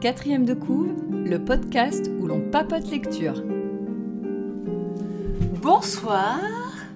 [0.00, 3.42] Quatrième de couve, le podcast où l'on papote lecture.
[5.60, 6.38] Bonsoir.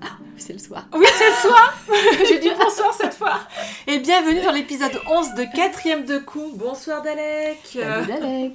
[0.01, 0.87] Ah, c'est le soir.
[0.95, 1.75] Oui, c'est le soir.
[2.29, 3.41] J'ai dit bonsoir cette fois.
[3.87, 6.57] Et bienvenue dans l'épisode 11 de Quatrième de couve.
[6.57, 7.59] Bonsoir Dalek.
[7.65, 8.55] Salut Dalek.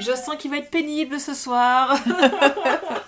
[0.00, 1.94] Je sens qu'il va être pénible ce soir.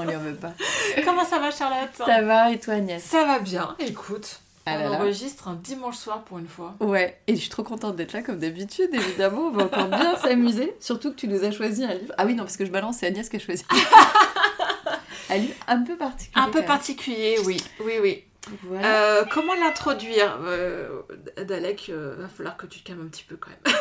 [0.00, 0.52] On lui en veut pas.
[1.04, 1.90] Comment ça va Charlotte?
[1.96, 3.02] Ça va et toi Agnès?
[3.02, 3.76] Ça va bien.
[3.78, 4.40] Écoute.
[4.66, 4.96] Ah on là.
[4.98, 6.74] enregistre un dimanche soir pour une fois.
[6.80, 9.48] Ouais, et je suis trop contente d'être là comme d'habitude, évidemment.
[9.48, 10.74] On va encore bien s'amuser.
[10.80, 12.12] Surtout que tu nous as choisi un livre.
[12.18, 13.64] Ah oui, non, parce que je balance, c'est Agnès qui a choisi.
[15.30, 16.44] un livre un peu particulier.
[16.44, 17.56] Un peu particulier, oui.
[17.84, 18.24] Oui, oui.
[18.64, 18.86] Voilà.
[18.86, 20.38] Euh, comment l'introduire?
[20.44, 21.02] Euh,
[21.38, 23.74] Dalek, euh, va falloir que tu te calmes un petit peu quand même.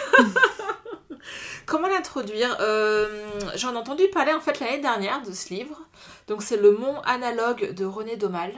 [1.66, 3.08] Comment l'introduire Euh,
[3.56, 5.80] J'en ai entendu parler en fait l'année dernière de ce livre.
[6.28, 8.52] Donc c'est Le Mont analogue de René Daumal.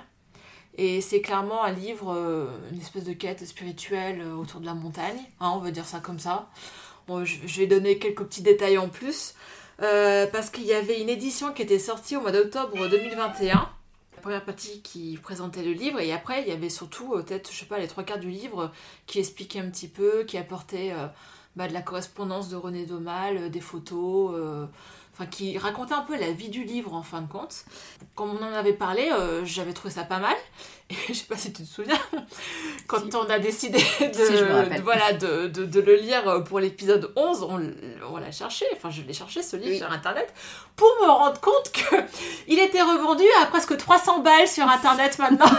[0.77, 4.73] Et c'est clairement un livre, euh, une espèce de quête spirituelle euh, autour de la
[4.73, 5.19] montagne.
[5.39, 6.49] hein, on va dire ça comme ça.
[7.09, 9.33] Je, vais donner quelques petits détails en plus.
[9.79, 13.69] Parce qu'il y avait une édition qui était sortie au mois d'octobre 2021
[14.21, 17.57] la première partie qui présentait le livre et après il y avait surtout peut-être je
[17.57, 18.71] sais pas les trois quarts du livre
[19.07, 20.93] qui expliquait un petit peu qui apportait
[21.55, 24.65] bah, de la correspondance de René Daumal euh, des photos euh,
[25.13, 27.65] enfin qui racontait un peu la vie du livre en fin de compte
[28.15, 30.35] comme on en avait parlé euh, j'avais trouvé ça pas mal
[30.89, 31.99] et je sais pas si tu te souviens
[32.87, 33.15] quand Si.
[33.17, 38.17] on a décidé de, Si, voilà de, de- de le lire pour l'épisode 11 on,
[38.17, 39.77] l'a cherché enfin je l'ai cherché ce livre Oui.
[39.79, 40.33] sur internet
[40.77, 41.95] pour me rendre compte que
[42.47, 45.51] il était revendu à presque 300 balles sur internet maintenant.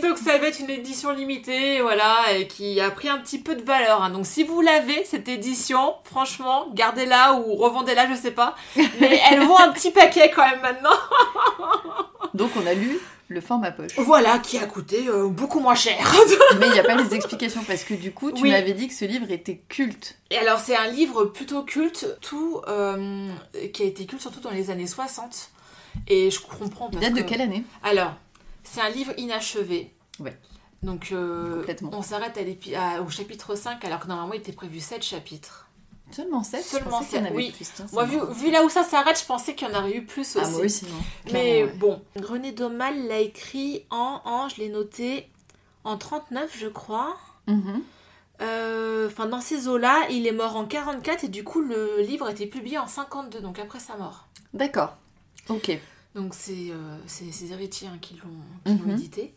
[0.00, 3.54] Donc ça va être une édition limitée, voilà, et qui a pris un petit peu
[3.54, 4.02] de valeur.
[4.02, 4.10] hein.
[4.10, 8.54] Donc si vous l'avez, cette édition, franchement, gardez-la ou revendez-la, je sais pas.
[9.00, 10.90] Mais elle vaut un petit paquet quand même maintenant.
[12.34, 12.98] Donc on a lu
[13.28, 13.92] le format poche.
[13.98, 15.96] Voilà, qui a coûté euh, beaucoup moins cher.
[16.58, 18.50] Mais il n'y a pas les explications parce que du coup, tu Oui.
[18.50, 20.18] m'avais dit que ce livre était culte.
[20.30, 23.28] Et alors c'est un livre plutôt culte, tout, euh,
[23.72, 25.50] qui a été culte surtout dans les années 60.
[26.08, 27.64] Et je comprends Il parce date de que- quelle année?
[27.82, 28.12] Alors,
[28.64, 29.94] c'est un livre inachevé.
[30.20, 30.36] Ouais.
[30.82, 31.90] Donc, euh, Complètement.
[31.94, 32.38] on s'arrête
[33.04, 35.68] au chapitre 5, alors que normalement il était prévu 7 chapitres.
[36.10, 37.50] Seulement 7 Seulement qu'il y en sept, avait oui.
[37.52, 37.70] plus.
[37.74, 40.36] tiens, Moi, vu, là où ça s'arrête, je pensais qu'il y en aurait eu plus
[40.36, 40.44] aussi.
[40.44, 40.98] Ah, moi aussi, non.
[41.32, 41.72] Mais ouais.
[41.76, 45.30] bon, René Daumal l'a écrit en, en, je l'ai noté,
[45.84, 47.16] en 39, je crois.
[47.46, 47.82] Mhm.
[48.42, 52.26] Euh, Enfin, dans ces eaux-là, il est mort en 44 et du coup, le livre
[52.26, 54.26] a été publié en 52, donc après sa mort.
[54.52, 54.96] D'accord.
[55.48, 55.70] Ok.
[56.14, 58.90] Donc c'est euh, ses héritiers hein, qui l'ont Mhm.
[58.92, 59.34] édité.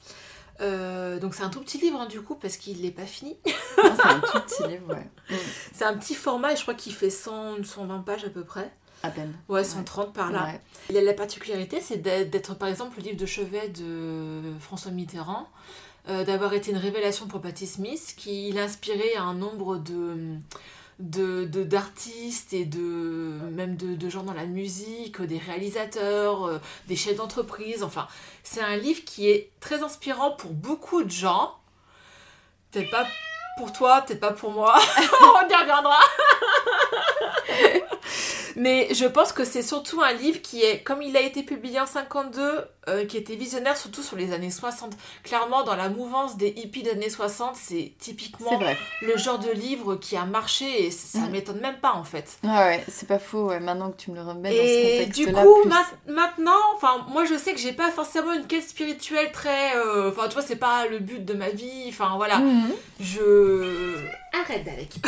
[0.62, 3.36] Euh, donc c'est un tout petit livre hein, du coup parce qu'il n'est pas fini.
[3.46, 3.54] Non,
[3.96, 5.38] c'est un tout petit livre, ouais.
[5.74, 8.72] C'est un petit format et je crois qu'il fait 100, 120 pages à peu près.
[9.04, 9.34] À peine.
[9.50, 10.46] Ouais, 130 par là.
[10.90, 10.98] Ouais.
[10.98, 15.48] A la particularité, c'est d'être par exemple le livre de chevet de François Mitterrand,
[16.10, 20.38] euh, d'avoir été une révélation pour Patti Smith, qui l'a inspiré un nombre de
[21.00, 26.96] de- d'artistes et de même de, de gens dans la musique, des réalisateurs, euh, des
[26.96, 27.84] chefs d'entreprise.
[27.84, 28.08] Enfin,
[28.44, 31.56] c'est un livre qui est très inspirant pour beaucoup de gens.
[32.72, 33.06] Peut-être pas
[33.58, 34.76] pour toi, peut-être pas pour moi.
[35.22, 36.00] On y reviendra.
[38.56, 41.80] Mais je pense que c'est surtout un livre qui est, comme il a été publié
[41.80, 44.94] en 52, euh, qui était visionnaire surtout sur les années 60.
[45.24, 48.60] Clairement, dans la mouvance des hippies des années 60, c'est typiquement
[49.02, 51.32] le genre de livre qui a marché et ça Mm.
[51.32, 52.38] m'étonne même pas en fait.
[52.44, 55.06] Ouais, ouais, c'est pas faux, ouais, maintenant que tu me le remets dans ce Et
[55.08, 58.68] du coup, plus- ma- maintenant, enfin, moi je sais que j'ai pas forcément une quête
[58.70, 59.76] spirituelle très.
[59.76, 61.86] euh, Enfin, tu vois, c'est pas le but de ma vie.
[61.90, 62.38] Enfin, voilà.
[62.38, 62.72] Mhm.
[63.00, 63.98] Je.
[64.34, 64.92] Arrête d'Alec.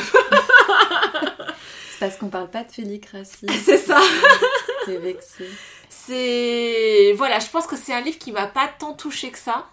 [1.99, 3.47] C'est parce qu'on parle pas de félicratie.
[3.65, 3.99] c'est ça.
[4.85, 5.49] T'es vexée.
[5.89, 7.13] C'est.
[7.17, 9.65] Voilà, je pense que c'est un livre qui m'a pas tant touché que ça.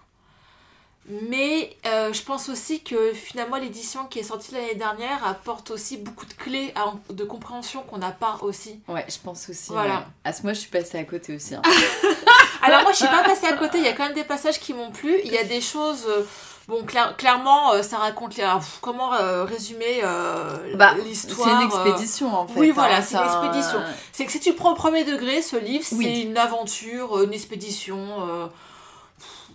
[1.07, 5.97] Mais euh, je pense aussi que finalement l'édition qui est sortie l'année dernière apporte aussi
[5.97, 8.79] beaucoup de clés à- de compréhension qu'on n'a pas aussi.
[8.87, 9.71] Ouais, je pense aussi.
[9.71, 9.97] Voilà.
[9.99, 10.03] ouais.
[10.23, 11.53] À ce mois, je suis passée à côté aussi.
[11.53, 11.61] hein.
[12.65, 14.59] Alors moi je suis pas passée à côté, il y a quand même des passages
[14.59, 16.05] qui m'ont plu, il y a des choses...
[16.07, 16.23] euh,
[16.67, 18.37] Bon, cla- clairement, euh, ça raconte...
[18.37, 18.43] les-
[18.81, 22.59] comment euh, résumer euh, Bah, c'est l'histoire une expédition en fait.
[22.59, 23.79] oui, voilà, hein, c'est une un- expédition.
[24.11, 26.03] C'est que si tu prends au premier degré, ce livre, Oui.
[26.05, 27.97] c'est une aventure, une expédition...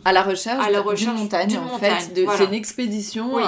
[0.04, 2.22] À la recherche, À la d'une montagne, en montagne, fait.
[2.24, 2.38] Voilà.
[2.38, 3.42] C'est une expédition Oui.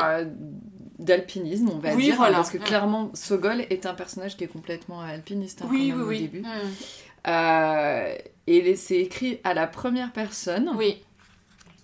[0.98, 2.14] d'alpinisme, on va Oui, dire.
[2.14, 2.36] hein, voilà.
[2.38, 2.62] Parce que Mm.
[2.64, 6.16] clairement, Sogol est un personnage qui est complètement alpiniste hein, Oui, quand oui, même, oui.
[6.16, 6.40] au début.
[6.42, 7.30] Mm.
[8.54, 10.70] Et c'est écrit à la première personne.
[10.76, 11.02] Oui,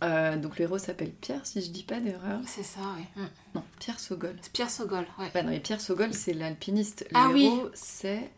[0.04, 2.38] Euh, donc le héros s'appelle Pierre, si je dis pas d'erreur.
[2.46, 3.04] c'est ça, oui.
[3.16, 3.26] Mm.
[3.56, 4.36] Non, Pierre Sogol.
[4.42, 5.30] C'est Pierre Sogol, ouais.
[5.34, 7.04] Bah non, mais Pierre Sogol, c'est l'alpiniste.
[7.10, 7.46] Le Ah oui.
[7.46, 8.30] héros, c'est.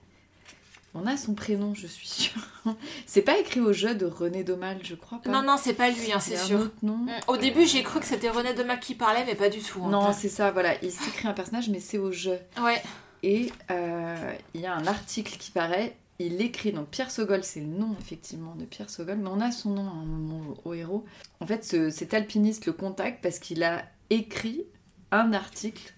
[0.94, 2.40] On a son prénom, je suis sûre.
[3.06, 5.30] c'est pas écrit au jeu de René Domal, je crois pas.
[5.30, 6.60] Non, non, c'est pas lui, hein, c'est a un sûr.
[6.60, 6.96] autre nom.
[6.96, 7.10] Mm.
[7.28, 9.82] Au début, j'ai cru que c'était René Demac qui parlait, mais pas du tout.
[9.84, 9.90] hein.
[9.90, 10.82] Non, c'est ça, voilà.
[10.82, 12.38] Il s'écrit un personnage, mais c'est au jeu.
[12.62, 12.82] Ouais.
[13.22, 15.94] Et euh, il y a un article qui paraît.
[16.22, 19.50] Il écrit, donc Pierre Sogol, c'est le nom effectivement de Pierre Sogol, mais on a
[19.50, 21.05] son nom moment au héros.
[21.40, 24.67] En fait, ce- cet alpiniste le contacte parce qu'il a écrit
[25.12, 25.94] un article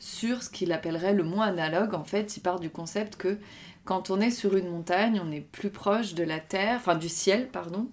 [0.00, 1.94] sur ce qu'il appellerait le mont analogue.
[1.94, 3.38] En fait, il part du concept que
[3.84, 7.08] quand on est sur une montagne, on est plus proche de la terre, enfin du
[7.08, 7.86] ciel, pardon,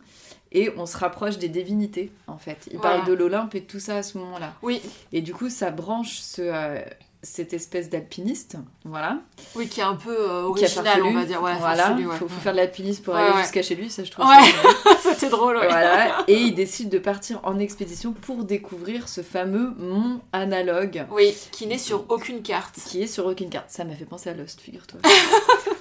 [0.51, 2.67] et on se rapproche des divinités, en fait.
[2.71, 2.97] Il Voilà.
[2.97, 4.55] parle de l'Olympe et de tout ça à ce moment-là.
[4.63, 4.81] Oui,
[5.11, 6.79] Et du coup, ça branche ce, euh,
[7.27, 9.19] cette espèce d'alpiniste, voilà.
[9.55, 11.41] oui, qui est un peu euh, original, on va dire.
[11.41, 12.03] Ouais, voilà, ouais.
[12.17, 14.25] faut, faut faire de l'alpinisme pour Ouais, aller jusqu'à chez lui, ça je trouve.
[14.25, 14.91] Ouais.
[15.01, 15.67] C'était drôle, ouais.
[15.67, 16.23] voilà.
[16.27, 21.67] Et il décide de partir en expédition pour découvrir ce fameux mont analogue Oui, qui
[21.67, 22.75] n'est sur aucune carte.
[22.85, 23.65] qui est sur aucune carte.
[23.69, 24.99] Ça m'a fait penser à Lost, figure-toi.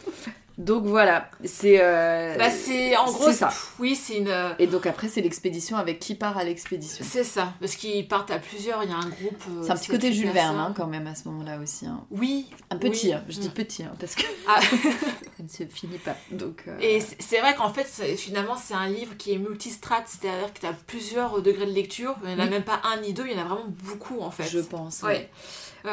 [0.59, 1.79] Donc voilà, c'est.
[1.83, 3.51] euh, Bah, c'est en c'est gros, ça.
[3.79, 4.29] oui, c'est une.
[4.29, 7.05] euh, Et donc après, c'est l'expédition avec qui part à l'expédition.
[7.07, 9.43] C'est ça, parce qu'ils partent à plusieurs, il y a un groupe.
[9.51, 11.85] euh, C'est un petit côté Jules Verne hein, quand même à ce moment-là aussi.
[11.85, 12.01] hein.
[12.11, 12.47] Oui.
[12.71, 13.13] Un petit, Oui.
[13.13, 13.25] hein.
[13.29, 13.53] je dis Mm.
[13.53, 14.61] petit, parce que Ah.
[14.63, 14.69] ça
[15.43, 16.17] ne se finit pas.
[16.31, 20.05] Donc, euh, Et c'est- vrai qu'en fait, c'est- finalement, c'est un livre qui est multistrate,
[20.07, 22.15] c'est-à-dire que tu as plusieurs degrés de lecture.
[22.25, 22.51] Il n'y en a Oui.
[22.51, 24.45] même pas un ni deux, il y en a vraiment beaucoup en fait.
[24.49, 25.03] je pense.
[25.03, 25.09] Ouais.
[25.09, 25.31] Ouais,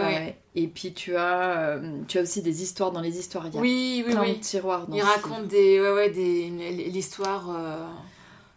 [0.01, 0.37] ouais.
[0.55, 3.47] Et puis tu as, euh, tu as aussi des histoires dans les histoires.
[3.47, 6.49] Il y a Oui, oui, plein de tiroirs dans Il raconte des, ouais, ouais, des,
[6.89, 7.87] l'histoire euh,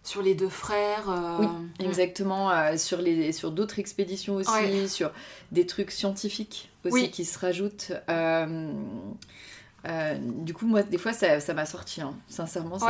[0.03, 1.09] sur les deux frères.
[1.11, 1.71] euh, Oui, mm.
[1.87, 4.87] Exactement, euh, sur, les, sur d'autres expéditions aussi, Ouais.
[4.89, 5.11] sur
[5.53, 7.11] des trucs scientifiques aussi Oui.
[7.11, 7.93] qui se rajoutent.
[9.89, 12.01] Euh, du coup, moi, des fois, ça ça m'a sorti.
[12.01, 12.15] hein.
[12.29, 12.87] Sincèrement, ça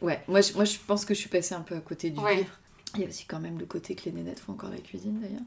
[0.00, 0.20] Ouais.
[0.26, 2.36] Moi, je, moi, je pense que je suis passée un peu à côté du Ouais.
[2.36, 2.58] livre.
[2.96, 5.20] Il y a aussi quand même le côté que les nénettes font encore la cuisine,
[5.20, 5.40] d'ailleurs.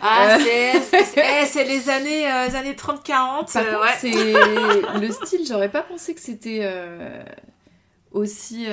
[0.00, 0.80] Ah, Euh.
[0.90, 3.52] c'est, c'est, les années, euh, années 30-40.
[3.52, 3.88] Par euh, ouais.
[3.98, 4.10] c'est
[5.00, 6.64] le style, j'aurais pas pensé que c'était
[8.12, 8.66] aussi,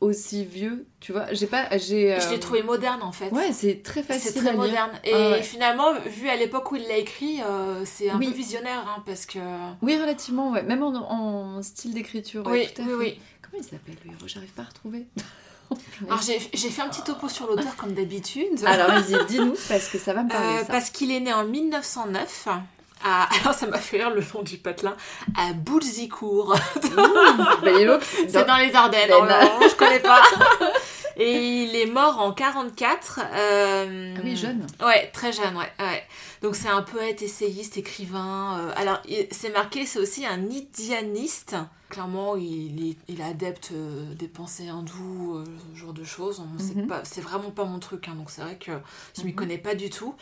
[0.00, 1.32] aussi vieux, tu vois.
[1.32, 1.68] J'ai pas...
[1.78, 3.30] j'ai Je l'ai trouvé moderne en fait.
[3.30, 4.60] Ouais, c'est très facile C'est très à lire.
[4.60, 4.90] moderne.
[5.04, 5.42] Et Ah ouais.
[5.42, 7.40] finalement, vu à l'époque où il l'a écrit,
[7.84, 8.26] c'est un Oui.
[8.26, 9.38] peu visionnaire hein, parce que.
[9.80, 10.62] Oui, relativement, ouais.
[10.64, 12.96] Même en, en style d'écriture, ouais, oui, tout à oui, fait.
[12.96, 13.20] oui.
[13.42, 15.06] Comment il s'appelle le héros J'arrive pas à retrouver.
[16.06, 16.38] Alors j'ai
[16.70, 18.48] fait un petit topo sur l'auteur comme d'habitude.
[18.66, 20.72] Alors vas-y, dis-nous, parce que ça va me parler, Euh, ça.
[20.72, 22.48] parce qu'il est né en 1909.
[23.04, 24.94] À, alors ça m'a fait rire le nom du patelin,
[25.36, 26.54] à Boulzicourt.
[26.54, 26.60] Bah,
[28.28, 30.22] C'est dans- les Ardennes, hein, vraiment, je connais pas.
[31.16, 33.20] Et il est mort en 44.
[33.34, 34.66] euh, Ah oui, jeune.
[34.82, 35.70] Ouais, très jeune, ouais.
[35.80, 36.02] ouais.
[36.42, 38.58] Donc c'est un poète, essayiste, écrivain.
[38.60, 41.56] euh, alors c'est marqué, c'est aussi un indianiste.
[41.92, 45.44] Clairement, il est, il est adepte euh, des pensées hindoues, euh,
[45.74, 46.42] ce genre de choses.
[46.58, 46.88] C'est Mhm.
[47.04, 48.72] C'est vraiment pas mon truc, hein, donc c'est vrai que
[49.14, 49.34] je m'y Mhm.
[49.36, 50.14] connais pas du tout.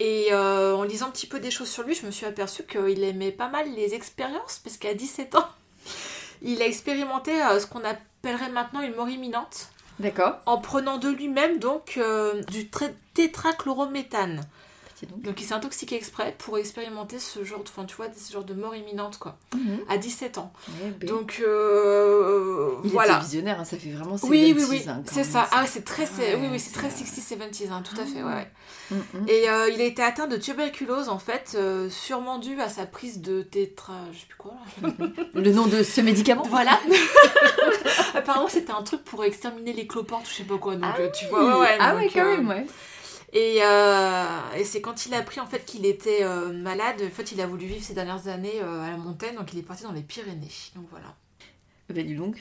[0.00, 2.64] Et euh, en lisant un petit peu des choses sur lui, je me suis aperçue
[2.64, 5.48] qu'il aimait pas mal les expériences, parce qu'à 17 ans,
[6.42, 9.68] il a expérimenté ce qu'on appellerait maintenant une mort imminente
[9.98, 10.34] D'accord.
[10.44, 14.42] en prenant de lui-même donc euh, du tra- tétrachlorométhane.
[15.06, 15.22] Donc.
[15.22, 18.44] Donc il s'est intoxiqué exprès pour expérimenter ce genre de, enfin, tu vois, ce genre
[18.44, 19.80] de mort imminente quoi, Mhm.
[19.88, 20.52] à 17 ans.
[21.00, 23.14] Ben, Donc euh, il voilà.
[23.16, 25.48] était visionnaire, hein, ça fait vraiment Oui, oui, 70s, oui, hein, c'est ça.
[25.52, 28.50] Ah c'est très, Ouais, oui, oui, c'est très 60s, 70s, hein, tout à fait, ouais.
[28.90, 29.28] Mhm.
[29.28, 32.84] Et euh, il a été atteint de tuberculose en fait, euh, sûrement dû à sa
[32.86, 34.52] prise de tétra, je sais plus quoi.
[34.82, 34.88] là.
[35.34, 36.78] Le nom de ce médicament Voilà.
[38.14, 40.76] Apparemment c'était un truc pour exterminer les cloportes, je sais pas quoi.
[40.76, 42.66] Donc Ah tu vois, ouais, ah donc, ouais, quand même, ouais.
[43.36, 44.24] Et, euh,
[44.56, 47.40] et c'est quand il a appris en fait qu'il était euh, malade, en fait il
[47.40, 49.90] a voulu vivre ces dernières années euh, à la montagne, donc il est parti dans
[49.92, 50.46] les Pyrénées.
[50.76, 51.06] Donc voilà.
[51.90, 52.36] Bah dis donc.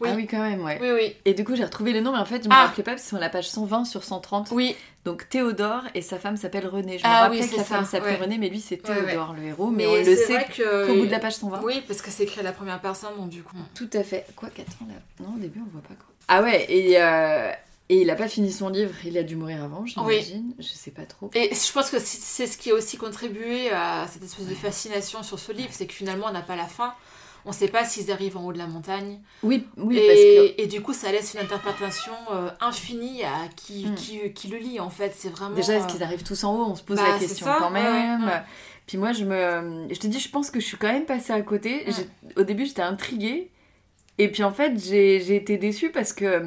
[0.00, 0.08] Oui.
[0.12, 0.76] Ah oui, quand même, ouais.
[0.82, 1.16] Oui, oui.
[1.24, 2.66] Et du coup, j'ai retrouvé le nom, mais en fait, je me Ah.
[2.66, 4.48] rappelais pas, parce que c'est la page 120 sur 130.
[4.50, 4.74] Oui,
[5.04, 6.98] Donc Théodore et sa femme s'appelle Renée.
[6.98, 8.16] Je me Ah rappelais oui, que la femme s'appelait ouais.
[8.16, 11.06] Renée, mais lui c'est Ouais, Théodore le héros, mais, mais, on le sait qu'au bout
[11.06, 11.60] de la page 120.
[11.62, 13.54] Oui, parce que c'est écrit à la première personne, donc du coup.
[13.74, 14.26] Tout à fait.
[14.34, 14.94] Quoi, qu'attends là?
[15.20, 16.06] Non, au début on voit pas quoi.
[16.28, 17.52] Ah ouais, et, euh,
[17.88, 20.54] et il a pas fini son livre, il a dû mourir avant, j'imagine.
[20.58, 21.30] Je sais pas trop.
[21.34, 25.22] Et je pense que c'est- ce qui a aussi contribué à cette espèce de fascination
[25.22, 26.94] sur ce livre, c'est que finalement on n'a pas la fin.
[27.46, 29.20] On sait pas s'ils arrivent en haut de la montagne.
[29.42, 30.62] Oui, oui, parce que.
[30.62, 33.94] et, du coup, ça laisse une interprétation euh, infinie à qui, Mm.
[33.96, 35.12] qui, qui le lit, en fait.
[35.14, 35.54] C'est vraiment.
[35.54, 36.64] Déjà, est-ce euh, qu'ils arrivent tous en haut?
[36.70, 38.22] On se pose bah, la question ça, quand même.
[38.22, 38.40] ouais, ouais.
[38.86, 39.86] Puis moi, je me.
[39.92, 41.84] Je te dis, je pense que je suis quand même passée à côté.
[41.86, 41.92] Mm.
[41.92, 43.50] J'ai- Au début, j'étais intriguée.
[44.16, 46.46] Et puis en fait, j'ai été déçue parce que.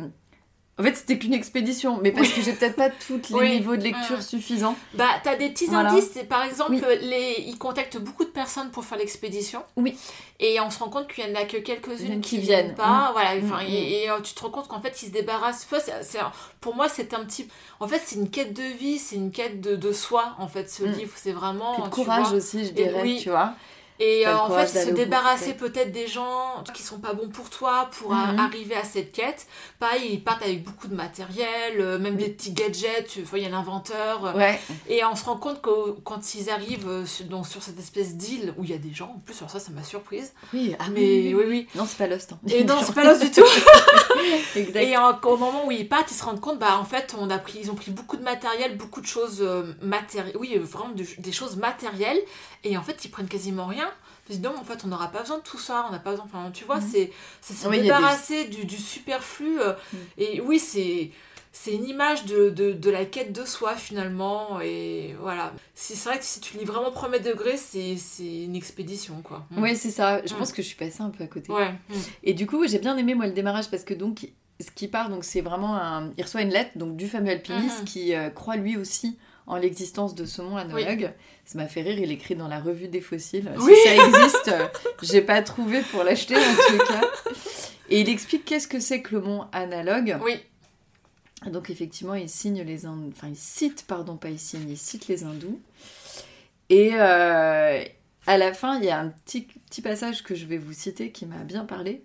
[0.79, 3.51] En fait, c'était qu'une expédition, mais parce que j'ai peut-être pas tous les Oui.
[3.55, 4.21] niveaux de lecture Mm.
[4.21, 4.75] suffisants.
[4.93, 5.89] Bah, t'as des petits Voilà.
[5.91, 6.11] indices.
[6.29, 6.81] Par exemple, Oui.
[7.01, 7.43] les...
[7.47, 9.63] ils contactent beaucoup de personnes pour faire l'expédition.
[9.75, 9.97] Oui.
[10.39, 12.75] Et on se rend compte qu'il y en a que quelques-unes Qui qui, viennent.
[12.75, 13.09] pas.
[13.09, 13.13] Mm.
[13.13, 13.35] Voilà.
[13.35, 13.67] Mm, Enfin, mm.
[13.67, 15.67] Et, et, euh, tu te rends compte qu'en fait, ils se débarrassent.
[15.71, 16.31] Enfin,
[16.61, 17.47] Pour moi, c'est un petit.
[17.79, 20.69] En fait, c'est une quête de vie, c'est une quête de, de soi, en fait,
[20.69, 21.11] ce livre.
[21.15, 21.73] C'est vraiment.
[21.73, 22.37] Puis de courage vois.
[22.37, 23.53] aussi, je dirais, tu vois.
[23.99, 25.91] Et euh, en fait, se débarrasser peut-être.
[25.91, 28.39] des gens qui sont pas bons pour toi pour Mhm.
[28.39, 29.47] arriver à cette quête.
[29.79, 32.23] Pareil, ils partent avec beaucoup de matériel, euh, même Oui.
[32.25, 34.25] des petits gadgets, tu vois, il y a l'inventeur.
[34.25, 37.61] euh, Ouais, Et on se rend compte que quand ils arrivent euh, sur, donc, sur
[37.63, 39.83] cette espèce d'île où il y a des gens, en plus, sur ça, ça m'a
[39.83, 40.33] surprise.
[40.53, 41.67] oui, ah, Mais oui, oui, oui.
[41.75, 42.33] Non, c'est pas Lost.
[42.33, 42.39] hein.
[42.49, 43.41] Et non, c'est pas l'os du tout.
[44.55, 44.75] exact.
[44.83, 47.29] Et en- au moment où ils partent, ils se rendent compte, bah en fait, on
[47.29, 49.43] a pris, ils ont pris beaucoup de matériel, beaucoup de choses
[49.81, 52.19] matérielles, oui, vraiment de- des choses matérielles,
[52.63, 53.86] et en fait, ils prennent quasiment rien.
[54.27, 56.11] Se disent, non, en fait, on n'aura pas besoin de tout ça, on n'a pas
[56.11, 56.89] besoin, enfin, tu vois, Mhm.
[56.91, 59.99] c'est c'est se Oui, il y a des- débarrasser du, du superflu, euh, Mhm.
[60.17, 61.11] et oui, c'est
[61.53, 66.19] c'est une image de, de, de la quête de soi finalement et voilà c'est vrai
[66.19, 69.63] que si tu lis vraiment premier degré c'est une expédition quoi Mm.
[69.63, 70.21] Oui, c'est ça.
[70.23, 70.37] Je Mm.
[70.37, 71.51] pense que je suis passée un peu à côté.
[71.51, 71.93] ouais Mm.
[72.25, 74.29] Et du coup, j'ai bien aimé moi le démarrage parce que donc
[74.59, 77.79] ce qui part, donc c'est vraiment un, il reçoit une lettre donc du fameux alpiniste
[77.79, 77.85] Mhm.
[77.85, 81.11] qui euh, croit lui aussi en l'existence de ce mont analogue.
[81.45, 81.97] Ça m'a fait rire.
[81.99, 83.51] Il écrit dans la revue des fossiles.
[83.57, 83.73] Oui.
[83.75, 84.67] Si ça existe, euh,
[85.01, 86.39] j'ai pas trouvé pour l'acheter en
[86.69, 87.01] tout cas.
[87.89, 90.17] Et il explique qu'est-ce que c'est que le mont analogue.
[90.23, 90.35] oui
[91.49, 95.07] Donc effectivement, il signe les Ind- enfin il cite pardon pas il signe, il cite
[95.07, 95.59] les hindous.
[96.69, 97.81] Et euh,
[98.25, 101.11] à la fin, il y a un petit, petit passage que je vais vous citer
[101.13, 102.03] qui m'a bien parlé.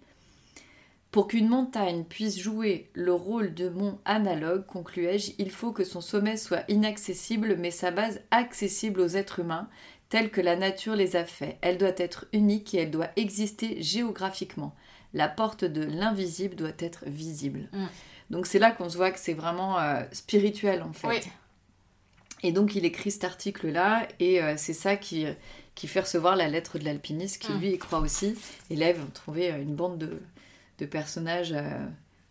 [1.12, 6.00] Pour qu'une montagne puisse jouer le rôle de mont analogue, concluais-je, il faut que son
[6.00, 9.68] sommet soit inaccessible, mais sa base accessible aux êtres humains,
[10.08, 11.58] telle que la nature les a faits.
[11.60, 14.74] Elle doit être unique et elle doit exister géographiquement.
[15.12, 17.68] La porte de l'invisible doit être visible.
[17.72, 17.86] Mm.
[18.30, 21.08] Donc c'est là qu'on se voit que c'est vraiment euh, spirituel en fait.
[21.08, 21.20] oui
[22.42, 25.26] Et donc il écrit cet article-là, et euh, c'est ça qui,
[25.74, 27.60] qui fait recevoir la lettre de l'alpiniste, qui Mm.
[27.60, 28.34] lui y croit aussi.
[28.70, 30.22] Et là, ils vont trouver euh, une bande de,
[30.78, 31.78] de personnages euh,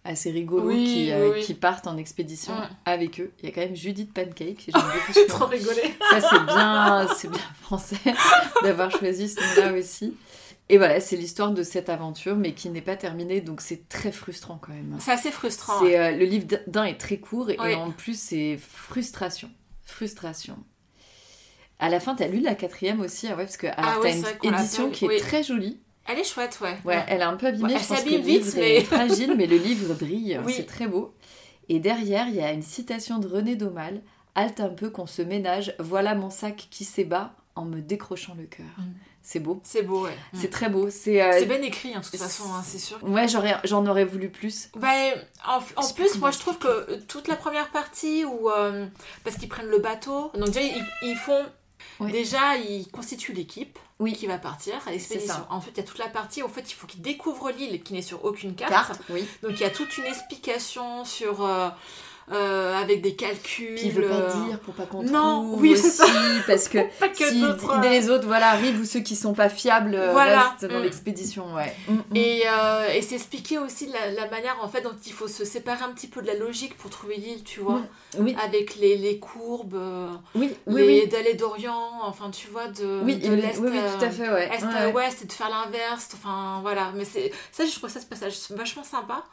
[0.04, 2.54] assez rigolos Oui, qui, euh, oui, qui partent en expédition
[2.86, 3.32] avec eux.
[3.40, 4.70] Il y a quand même Judith Pancake,
[5.14, 7.98] ce trop rigolé Ça, c'est bien, c'est bien français
[8.64, 10.16] d'avoir choisi ce nom-là aussi.
[10.70, 14.12] Et voilà, c'est l'histoire de cette aventure, mais qui n'est pas terminée, donc c'est très
[14.14, 14.96] frustrant quand même.
[15.00, 17.76] c'est assez frustrant euh, le livre d'un est très court et Oui.
[17.76, 19.50] en plus c'est frustration.
[19.84, 20.58] Frustration.
[21.80, 24.38] À la fin, t'as lu la quatrième aussi, ah ouais, parce que Ah t'as c'est
[24.44, 25.80] une édition qui est très jolie.
[26.08, 26.77] Elle est chouette, ouais.
[26.84, 27.70] Ouais, elle est un peu abîmée.
[27.74, 30.39] Ouais, elle s'abîme vite, livre mais- est fragile, mais le livre brille.
[30.46, 30.53] Oui.
[30.58, 31.13] C'est très beau.
[31.70, 34.01] Et derrière, il y a une citation de René Daumal.
[34.36, 35.75] Halte un peu qu'on se ménage.
[35.79, 38.65] Voilà mon sac qui s'ébat en me décrochant le cœur.
[38.77, 38.84] Mm.
[39.24, 39.62] C'est beau.
[39.63, 40.15] C'est beau, ouais.
[40.34, 40.89] C'est très beau.
[40.89, 41.22] C'est.
[41.22, 42.98] euh, bien écrit, hein, de toute façon, hein, c'est sûr.
[43.03, 43.27] Ouais,
[43.65, 44.70] j'en aurais voulu plus.
[44.75, 44.88] Bah,
[45.48, 48.50] en, en plus, moi je trouve que toute la première partie où.
[48.50, 48.88] euh,
[49.24, 51.46] parce qu'ils prennent le bateau, donc déjà ils, ils font.
[52.10, 54.13] Déjà, ils constituent l'équipe Oui.
[54.13, 55.34] qui va partir à l'expédition.
[55.50, 57.51] En fait, il y a toute la partie où en fait, il faut qu'ils découvrent
[57.51, 58.72] l'île qui n'est sur aucune carte.
[58.72, 59.25] Carte, oui.
[59.43, 61.46] Donc il y a toute une explication sur.
[61.46, 61.70] euh,
[62.32, 63.76] euh, avec des calculs.
[63.76, 66.12] Puis il veut pas euh, dire pour pas qu'on Non, oui, c'est aussi,
[66.48, 69.34] parce que Pas que si d'autres, euh, les autres voilà, arrivent ou ceux qui sont
[69.34, 70.50] pas fiables Voilà.
[70.60, 70.84] restent dans Mm.
[70.84, 71.54] l'expédition.
[71.56, 71.74] Ouais.
[71.88, 72.16] Mm, mm.
[72.16, 75.46] Et, euh, et c'est expliqué aussi la, la manière en fait dont il faut se
[75.46, 77.82] séparer un petit peu de la logique pour trouver l'île, tu vois.
[78.18, 79.80] Oui, avec les, les courbes,
[80.36, 81.08] oui, oui, les oui.
[81.08, 84.50] d'aller d'Orient, enfin tu vois, de, Oui, de l'Est oui, oui, tout à fait, ouais.
[84.54, 84.94] Est Ouais, à ouais.
[84.94, 86.92] ouest et de faire l'inverse, enfin voilà.
[86.96, 89.24] Mais c'est ça, je trouve ça ce passage vachement sympa.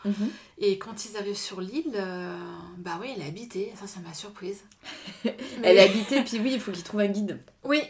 [0.61, 2.37] Et quand ils arrivent sur l'île, euh,
[2.79, 4.65] bah oui, elle est habitée, ça, ça m'a surprise.
[5.63, 7.39] Elle est habitée, puis oui, il faut qu'il trouve un guide.
[7.63, 7.81] Oui.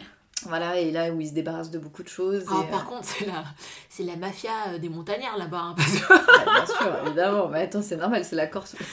[0.45, 2.45] Voilà, et là où il se débarrasse de beaucoup de choses.
[2.49, 3.43] Ah, et, par euh, contre, c'est la,
[3.89, 5.59] c'est la mafia euh, des montagnards là-bas.
[5.59, 7.49] hein, parce bah, bien sûr, évidemment.
[7.49, 8.77] Mais attends, c'est normal, c'est la Corse.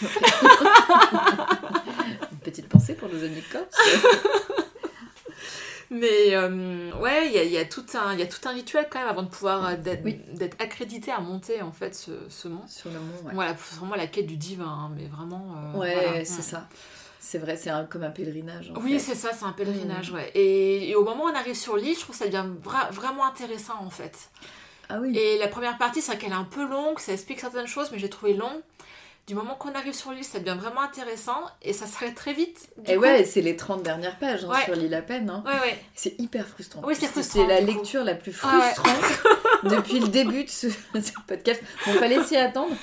[2.32, 3.75] Une petite pensée pour nos amis corses.
[5.99, 8.47] Mais euh, ouais, il y a, il y a tout un, il y a tout
[8.47, 10.19] un rituel quand même avant de pouvoir euh, d'être, Oui.
[10.59, 12.67] accrédité à monter en fait ce, ce mont.
[12.67, 13.33] Sur le mont, ouais.
[13.33, 15.55] Voilà, c'est vraiment la quête du divin, hein, mais vraiment.
[15.73, 16.25] euh, Ouais, voilà.
[16.25, 16.67] c'est ça.
[17.19, 18.71] C'est vrai, c'est comme un pèlerinage.
[18.75, 20.29] En Oui, c'est ça, c'est un pèlerinage, ouais.
[20.35, 22.91] Et, et au moment où on arrive sur l'île, je trouve que ça devient vra-
[22.91, 24.29] vraiment intéressant en fait.
[24.89, 25.17] Ah oui.
[25.17, 27.89] Et la première partie, c'est vrai qu'elle est un peu longue, ça explique certaines choses,
[27.91, 28.61] mais j'ai trouvé long.
[29.27, 32.70] Du moment qu'on arrive sur l'île, ça devient vraiment intéressant et ça s'arrête très vite.
[32.86, 33.01] Et coup.
[33.01, 34.63] ouais, c'est les 30 dernières pages hein, Ouais.
[34.65, 35.32] sur l'île à peine.
[35.32, 35.44] hein.
[35.48, 35.79] Ouais, ouais.
[35.96, 36.82] C'est hyper frustrant.
[36.86, 37.65] Oui, c'est frustrant, C'est la coup.
[37.65, 39.24] lecture la plus Ah frustrante
[39.63, 41.60] depuis le début de ce, ce podcast.
[41.88, 42.75] Bon, fallait s'y attendre.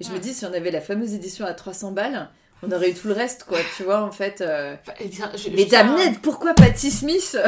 [0.00, 2.30] je me dis, si on avait la fameuse édition à 300 balles,
[2.62, 3.58] on aurait eu tout le reste, quoi.
[3.76, 4.40] Tu vois, en fait.
[4.40, 7.36] euh, je- je Mais Damned, pourquoi Patti Smith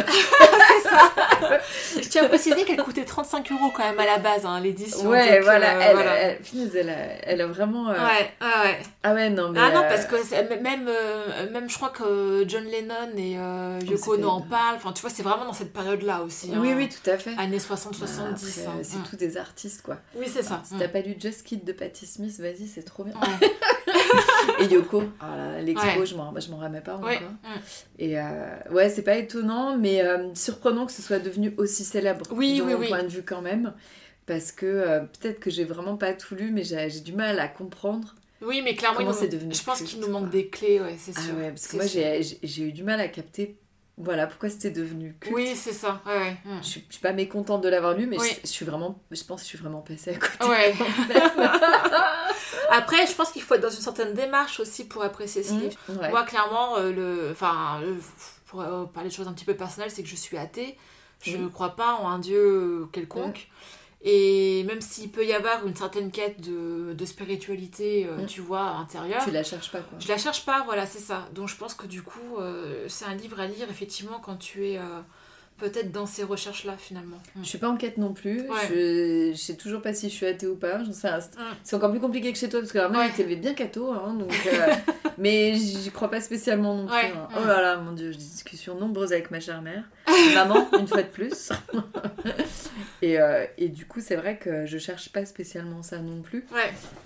[1.96, 5.08] Je tiens à préciser qu'elle coûtait 35 euros quand même à la base, hein, l'édition.
[5.08, 6.16] Ouais, donc, voilà, euh, elle, voilà.
[6.20, 7.88] elle, a, elle a vraiment.
[7.90, 8.78] euh, Ouais, ouais, ouais.
[9.02, 9.60] Ah ouais, non, mais.
[9.62, 13.36] Ah non, euh, parce que c'est- même, euh, même je crois que John Lennon et
[13.38, 14.76] euh, Yoko Ono en parlent.
[14.76, 16.52] Enfin, tu vois, c'est vraiment dans cette période-là aussi.
[16.54, 16.74] Oui, hein.
[16.76, 17.32] oui, tout à fait.
[17.38, 18.00] Années 60-70.
[18.00, 18.72] Bah, après, hein.
[18.82, 19.02] c'est Mm.
[19.10, 19.96] tous des artistes, quoi.
[20.14, 20.60] Oui, c'est ça.
[20.64, 20.78] Si Mm.
[20.80, 23.14] t'as pas lu Just Kid de Patti Smith, vas-y, c'est trop bien.
[23.14, 23.48] Ouais.
[24.60, 26.06] et Yoko, ah l'expo, Ouais.
[26.06, 27.08] je m'en je m'en remets pas encore.
[27.08, 27.20] Ouais.
[27.20, 27.58] Mm.
[27.98, 28.22] Et euh,
[28.72, 32.24] ouais, c'est pas étonnant, mais euh, surprenant que ce soit devenu aussi célèbre.
[32.30, 32.88] Oui, de oui, mon oui.
[32.88, 33.72] point de vue quand même.
[34.26, 37.48] Parce que euh, peut-être que j'ai vraiment pas tout lu, mais j'ai du mal à
[37.48, 38.14] comprendre.
[38.42, 41.12] Oui, mais clairement, nous- c'est devenu je pense qu'il nous manque des clés, ouais, c'est
[41.16, 41.34] Ah sûr.
[41.36, 43.56] ouais, parce que moi j'ai eu du mal à capter.
[44.00, 45.34] Voilà pourquoi c'était devenu culte.
[45.34, 46.00] Oui, c'est ça.
[46.06, 46.36] Ouais, ouais.
[46.44, 46.58] Mm.
[46.62, 48.28] Je suis, je suis pas mécontente de l'avoir lu, mais Oui.
[48.36, 50.44] je, je suis vraiment, je pense que je suis vraiment passée à côté.
[50.48, 50.72] Ouais.
[52.70, 55.76] Après, je pense qu'il faut être dans une certaine démarche aussi pour apprécier ce livre.
[55.88, 56.10] Mmh, ouais.
[56.10, 57.96] Moi, clairement, euh, le, enfin, le-
[58.46, 60.76] pour euh, parler de choses un petit peu personnelles, c'est que je suis athée.
[61.22, 61.50] Je ne Oui.
[61.52, 63.48] crois pas en un dieu quelconque.
[64.02, 68.26] Et même s'il peut y avoir une certaine quête de, de spiritualité, euh, Mm.
[68.26, 69.98] tu vois, intérieure, Tu la cherches pas quoi.
[69.98, 71.28] je la cherche pas, voilà, c'est ça.
[71.34, 74.66] Donc je pense que du coup, euh, c'est un livre à lire effectivement quand tu
[74.68, 74.82] es euh,
[75.58, 77.18] peut-être dans ces recherches-là finalement.
[77.36, 77.40] Mm.
[77.42, 78.40] Je suis pas en quête non plus.
[78.42, 78.56] Ouais.
[78.68, 80.80] Je, je sais toujours pas si je suis athée ou pas.
[80.92, 81.42] C'est- Mm.
[81.64, 83.34] C'est encore plus compliqué que chez toi parce que la mère Ouais.
[83.36, 84.32] bien catho, hein, donc.
[84.46, 84.74] euh,
[85.18, 86.94] mais j'y crois pas spécialement non plus.
[86.94, 87.12] Ouais.
[87.14, 87.28] hein.
[87.30, 87.34] Mm.
[87.42, 89.84] Oh là là, mon dieu, j'ai des discussions nombreuses avec ma chère mère,
[90.34, 91.50] maman une fois de plus.
[93.02, 96.44] et, euh, et du coup, c'est vrai que je cherche pas spécialement ça non plus.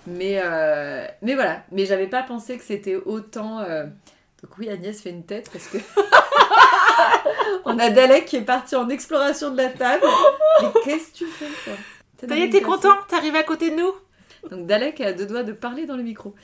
[0.07, 1.63] Mais euh, mais voilà.
[1.71, 3.59] Mais j'avais pas pensé que c'était autant.
[3.59, 3.85] euh,
[4.41, 5.77] Donc oui, Agnès fait une tête parce que.
[7.65, 10.03] On a Dalek qui est parti en exploration de la table.
[10.61, 11.73] Mais qu'est-ce que tu fais quoi
[12.19, 13.91] T'as Ça des y est, t'es cassés content T'arrives à côté de nous
[14.49, 16.35] Donc Dalek a deux doigts de parler dans le micro.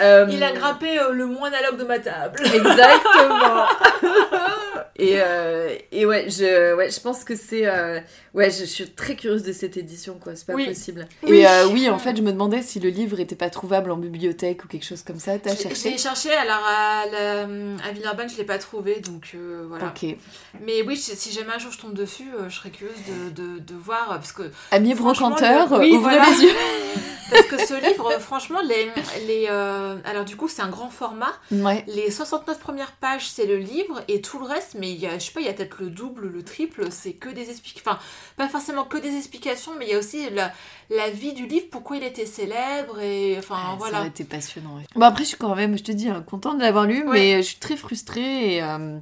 [0.00, 2.38] Euh, Il a grimpé euh, le moins analogue de ma table.
[2.44, 3.64] Exactement.
[4.98, 7.66] et, euh, et ouais, je, ouais, je pense que c'est.
[7.66, 8.00] euh,
[8.34, 10.34] ouais, je suis très curieuse de cette édition, quoi.
[10.36, 10.66] C'est pas Oui.
[10.66, 11.06] possible.
[11.22, 11.36] Oui.
[11.38, 13.96] Et euh, oui, en fait, je me demandais si le livre était pas trouvable en
[13.96, 15.38] bibliothèque ou quelque chose comme ça.
[15.38, 19.30] T'as J'ai- cherché J'ai cherché, alors à, la- à Villeurbanne, je l'ai pas trouvé, donc
[19.34, 19.86] euh, voilà.
[19.86, 20.16] Ok.
[20.64, 22.96] Mais oui, si jamais un jour je tombe dessus, je serais curieuse
[23.36, 24.94] de, de, de voir, parce que, Franchement,
[25.30, 26.30] brocanteur, le- oui, ouvrez voilà.
[26.30, 26.52] les yeux.
[27.30, 28.90] parce que ce livre, franchement, les,
[29.26, 31.32] les, euh, alors du coup, c'est un grand format.
[31.52, 31.84] Ouais.
[31.86, 35.18] Les 69 premières pages, c'est le livre, et tout le reste, mais il y a,
[35.18, 37.90] je sais pas, il y a peut-être le double, le triple, c'est que des explications.
[37.90, 37.98] Enfin,
[38.36, 40.52] pas forcément que des explications, mais il y a aussi la,
[40.90, 43.98] la vie du livre, pourquoi il était célèbre, et enfin, Ouais, Ça voilà.
[44.00, 44.76] aurait été passionnant.
[44.76, 44.84] ouais.
[44.94, 47.12] Bon, après, je suis quand même, je te dis, hein, contente de l'avoir lu, Ouais.
[47.36, 48.62] mais je suis très frustrée et.
[48.62, 48.98] euh,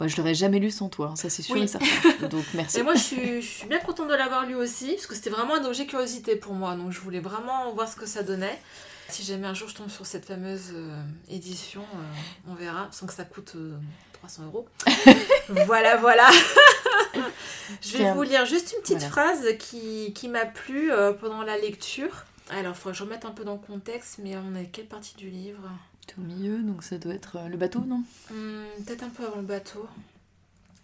[0.00, 1.62] bah, je l'aurais jamais lu sans toi, hein, ça c'est sûr Oui.
[1.62, 1.86] et certain.
[2.28, 2.80] Donc merci.
[2.80, 5.30] Et moi, je suis, je suis bien contente de l'avoir lu aussi, parce que c'était
[5.30, 6.74] vraiment un objet curiosité pour moi.
[6.74, 8.60] Donc, je voulais vraiment voir ce que ça donnait.
[9.08, 13.06] Si jamais un jour je tombe sur cette fameuse euh, édition, euh, on verra, sans
[13.06, 13.76] que ça coûte euh,
[14.24, 14.66] 300 euros.
[15.66, 16.28] voilà, voilà.
[17.82, 19.10] je vais vous lire juste une petite Voilà.
[19.10, 22.24] phrase qui, qui m'a plu euh, pendant la lecture.
[22.50, 24.64] Alors, il faudrait que je remette un peu dans le contexte, mais on est à
[24.64, 25.68] quelle partie du livre?
[26.06, 28.02] T'es au milieu, donc ça doit être euh, le bateau, non?
[28.30, 29.86] Hmm, Peut-être un peu avant le bateau.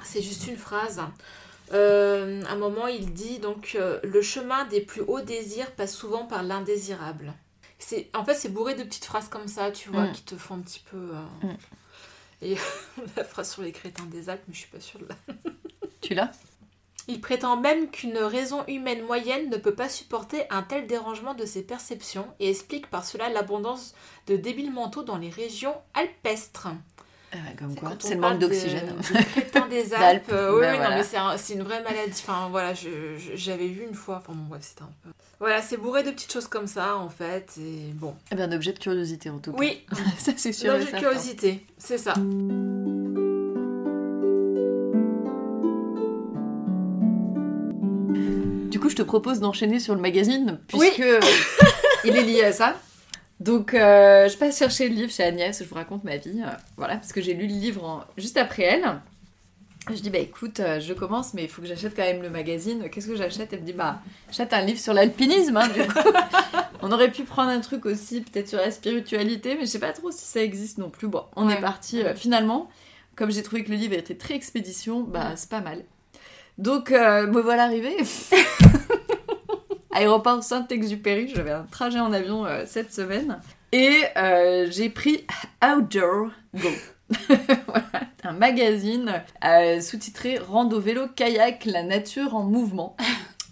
[0.04, 1.00] C'est juste une phrase.
[1.72, 5.94] Euh, à un moment, il dit donc euh, le chemin des plus hauts désirs passe
[5.94, 7.32] souvent par l'indésirable.
[7.78, 10.12] C'est en fait c'est bourré de petites phrases comme ça, tu vois, Mm.
[10.12, 10.96] qui te font un petit peu.
[10.96, 11.56] euh, Mm.
[12.42, 12.56] Et
[13.16, 15.16] la phrase sur les crétins des Alpes, mais je suis pas sûre de la.
[16.00, 16.30] Tu l'as?
[17.08, 21.44] Il prétend même qu'une raison humaine moyenne ne peut pas supporter un tel dérangement de
[21.44, 23.94] ses perceptions et explique par cela l'abondance
[24.28, 26.68] de débiles mentaux dans les régions alpestres.
[27.32, 28.92] Ah, Comme C'est quoi, le manque de- d'oxygène.
[29.32, 30.30] crétin des Alpes.
[30.32, 32.10] euh, oui, ben oui, non, mais c'est un- une vraie maladie.
[32.26, 34.16] Enfin, voilà, j'avais vu une fois.
[34.16, 35.10] Enfin, bon, bref, c'était un peu.
[35.38, 37.52] Voilà, c'est bourré de petites choses comme ça, en fait.
[37.58, 38.14] Et bon.
[38.32, 39.58] Eh bien, un objet de curiosité en tout cas.
[39.58, 39.86] Oui,
[40.18, 40.74] ça c'est sûr.
[40.74, 42.14] et l'objet de curiosité, c'est ça.
[48.70, 51.02] Du coup, je te propose d'enchaîner sur le magazine, puisque
[52.04, 52.76] il est lié à ça.
[53.40, 56.42] Donc, euh, je passe chercher le livre chez Agnès, je vous raconte ma vie.
[56.44, 59.00] euh, voilà, parce que j'ai lu le livre en- juste après elle.
[59.88, 62.28] Je dis, bah écoute, euh, je commence, mais il faut que j'achète quand même le
[62.28, 62.88] magazine.
[62.90, 63.52] Qu'est-ce que j'achète?
[63.54, 65.56] Elle me dit, bah, j'achète un livre sur l'alpinisme.
[65.56, 65.98] hein, du coup.
[66.82, 69.92] On aurait pu prendre un truc aussi, peut-être sur la spiritualité, mais je sais pas
[69.94, 71.08] trop si ça existe non plus.
[71.08, 71.54] Bon, on Ouais.
[71.54, 72.02] est parti.
[72.14, 72.68] finalement,
[73.16, 75.82] comme j'ai trouvé que le livre était très expédition, bah, c'est pas mal.
[76.58, 77.96] Donc, me voilà arrivée.
[79.92, 83.40] Aéroport Saint-Exupéry, j'avais un trajet en avion euh, cette semaine.
[83.72, 85.24] Et euh, j'ai pris
[85.64, 86.68] Outdoor Go.
[87.66, 87.90] voilà,
[88.22, 92.96] un magazine euh, sous-titré Rando vélo kayak, la nature en mouvement.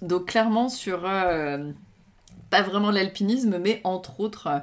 [0.03, 1.05] Donc clairement sur
[2.51, 4.59] pas vraiment l'alpinisme, mais entre autres euh,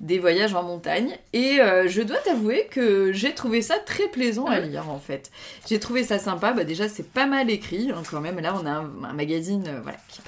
[0.00, 1.16] des voyages en montagne.
[1.32, 5.30] Et euh, je dois t'avouer que j'ai trouvé ça très plaisant à lire en fait.
[5.68, 6.52] J'ai trouvé ça sympa.
[6.52, 8.40] Bah, déjà c'est pas mal écrit hein, quand même.
[8.40, 10.20] Là on a un, un magazine euh, voilà qui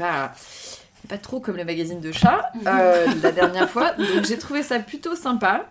[1.09, 3.93] pas pas trop comme le magazine de chat euh, la dernière fois.
[3.93, 5.67] Donc j'ai trouvé ça plutôt sympa.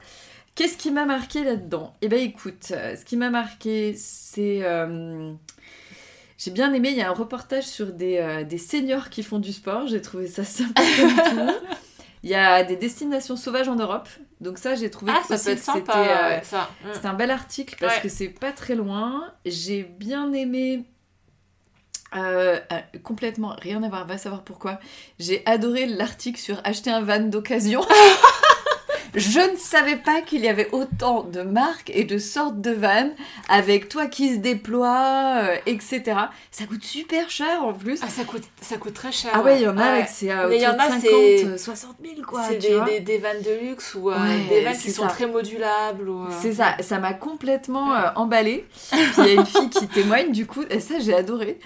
[0.56, 1.94] Qu'est-ce qui m'a marqué là-dedans?
[2.02, 4.60] Eh ben écoute, euh, ce qui m'a marqué, c'est...
[4.64, 5.32] euh,
[6.38, 9.40] J'ai bien aimé, il y a un reportage sur des, euh, des seniors qui font
[9.40, 9.88] du sport.
[9.88, 11.16] J'ai trouvé ça sympa comme
[11.48, 11.54] tout.
[12.24, 14.10] Il y a des destinations sauvages en Europe.
[14.42, 16.58] Donc ça, j'ai trouvé Ah, que ça peut être sympa, c'était, euh.
[16.90, 16.94] Mm.
[16.94, 18.02] c'était un bel article parce Ouais.
[18.02, 19.32] que c'est pas très loin.
[19.46, 20.84] J'ai bien aimé.
[22.16, 24.80] Euh, euh, complètement rien à voir, va savoir pourquoi.
[25.20, 27.82] J'ai adoré l'article sur acheter un van d'occasion.
[29.16, 33.12] Je ne savais pas qu'il y avait autant de marques et de sortes de vannes
[33.48, 36.02] avec toi qui se déploie, euh, etc.
[36.52, 38.00] Ça coûte super cher en plus.
[38.04, 39.32] Ah, ça coûte, ça coûte très cher.
[39.34, 39.88] Ah ouais, il y en a Ouais.
[40.00, 40.30] avec c'est il
[40.62, 42.44] y en de a, 50, c'est- euh, 60 000 quoi.
[42.48, 42.86] c'est des, vois.
[42.86, 46.08] des, des vannes de luxe ou euh, Ouais, des vannes qui sont très modulables.
[46.10, 48.66] Ou, euh, C'est ça, ça m'a complètement euh, emballée.
[49.18, 51.60] Il y a une fille qui témoigne, du coup, et ça j'ai adoré.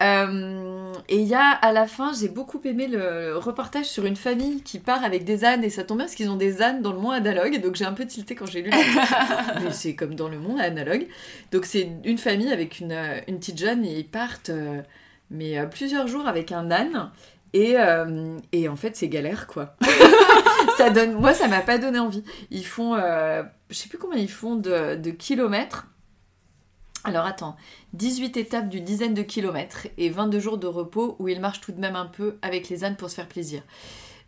[0.00, 4.16] Euh, et il y a à la fin, j'ai beaucoup aimé le reportage sur une
[4.16, 6.82] famille qui part avec des ânes, et ça tombe bien parce qu'ils ont des ânes
[6.82, 8.70] dans le monde analogue, donc j'ai un peu tilté quand j'ai lu.
[9.62, 11.06] Mais c'est comme dans le monde analogue.
[11.52, 14.82] Donc c'est une famille avec une, euh, une petite jeune, et ils partent euh,
[15.30, 17.10] mais euh, plusieurs jours avec un âne.
[17.54, 19.74] Et, euh, et en fait, c'est galère, quoi.
[20.76, 22.22] ça donne, moi, ça m'a pas donné envie.
[22.50, 25.86] Ils font, je sais plus combien ils font de, de kilomètres.
[27.04, 27.56] Alors attends,
[27.94, 31.72] 18 étapes d'une dizaine de kilomètres et 22 jours de repos où ils marchent tout
[31.72, 33.62] de même un peu avec les ânes pour se faire plaisir.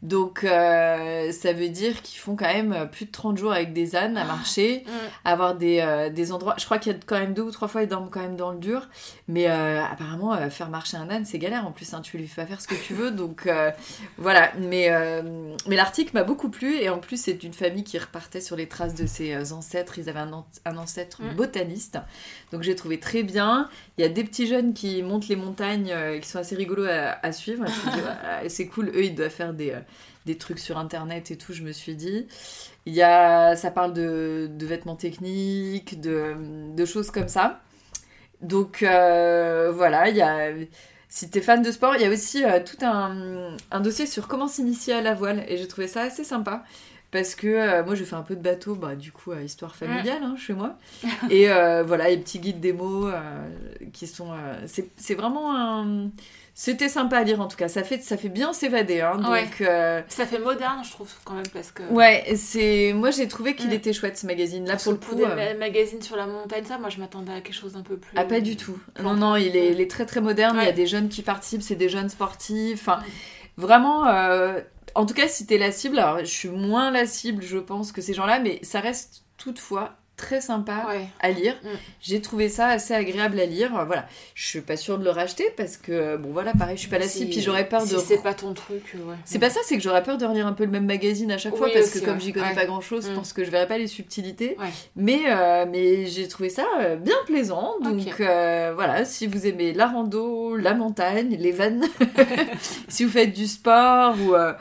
[0.02, 3.96] Donc euh, ça veut dire qu'ils font quand même plus de 30 jours avec des
[3.96, 4.90] ânes à marcher, Mm.
[5.26, 6.54] avoir des, euh, des endroits...
[6.58, 8.36] Je crois qu'il y a quand même deux ou trois fois ils dorment quand même
[8.36, 8.88] dans le dur,
[9.28, 12.28] mais euh, apparemment euh, faire marcher un âne c'est galère en plus, hein, tu lui
[12.28, 13.70] fais faire ce que tu veux, donc euh,
[14.16, 14.50] voilà.
[14.58, 18.40] Mais, euh, mais l'article m'a beaucoup plu et en plus c'est une famille qui repartait
[18.40, 21.34] sur les traces de ses euh, ancêtres, ils avaient un, an- un ancêtre Mm.
[21.36, 21.98] botaniste,
[22.52, 23.68] donc j'ai trouvé très bien.
[23.98, 26.86] Il y a des petits jeunes qui montent les montagnes euh, qui sont assez rigolos
[26.86, 27.64] à, à suivre.
[28.22, 29.80] Ah, c'est cool, eux ils doivent faire des, euh,
[30.26, 32.26] des trucs sur internet et tout, je me suis dit.
[32.86, 36.34] Il y a, ça parle de, de vêtements techniques, de,
[36.74, 37.60] de choses comme ça.
[38.42, 40.50] Donc euh, voilà, il y a.
[41.08, 44.28] Si t'es fan de sport, il y a aussi euh, tout un, un dossier sur
[44.28, 46.64] comment s'initier à la voile et j'ai trouvé ça assez sympa
[47.10, 49.74] parce que euh, moi je fais un peu de bateau, bah du coup euh, histoire
[49.74, 50.78] familiale hein, chez moi
[51.30, 53.10] et euh, voilà les petits guides démo
[53.92, 54.32] qui sont
[54.66, 56.10] c'est c'est vraiment un
[56.62, 59.30] c'était sympa à lire en tout cas ça fait ça fait bien s'évader hein, donc
[59.30, 59.48] Ouais.
[59.62, 61.82] euh, Ça fait moderne, je trouve, quand même, parce que.
[61.84, 65.24] ouais c'est moi j'ai trouvé qu'il était chouette ce magazine là pour le coup des
[65.24, 67.96] euh, ma- magazines sur la montagne, ça, moi, je m'attendais à quelque chose d'un peu
[67.96, 68.12] plus.
[68.14, 68.78] Ah, pas du tout.
[69.02, 70.58] Non, non, il est, il est très très moderne.
[70.60, 72.80] Il y a des jeunes qui participent, c'est des jeunes sportifs.
[72.86, 73.00] Enfin,
[73.56, 74.60] vraiment, euh,
[74.94, 77.90] en tout cas, si t'es la cible, alors je suis moins la cible, je pense,
[77.92, 81.06] que ces gens-là, mais ça reste toutefois très sympa Ouais.
[81.20, 81.54] à lire.
[81.64, 81.68] Mm.
[82.00, 83.70] J'ai trouvé ça assez agréable à lire.
[83.86, 84.06] Voilà.
[84.34, 86.98] Je suis pas sûre de le racheter parce que, bon, voilà, pareil, je suis pas
[86.98, 87.98] la cible, Si- puis j'aurais peur si de.
[87.98, 89.16] c'est pas ton truc, euh, ouais.
[89.24, 91.38] C'est pas ça, c'est que j'aurais peur de relire un peu le même magazine à
[91.38, 92.20] chaque fois parce aussi, que comme ouais.
[92.20, 93.14] j'y connais pas grand chose, je Mm.
[93.14, 94.56] pense que je verrai pas les subtilités.
[94.96, 97.74] Mais, euh, mais j'ai trouvé ça euh, bien plaisant.
[97.82, 101.86] Donc euh, voilà, si vous aimez la rando, la montagne, les vannes,
[102.88, 104.52] si vous faites du sport ou euh,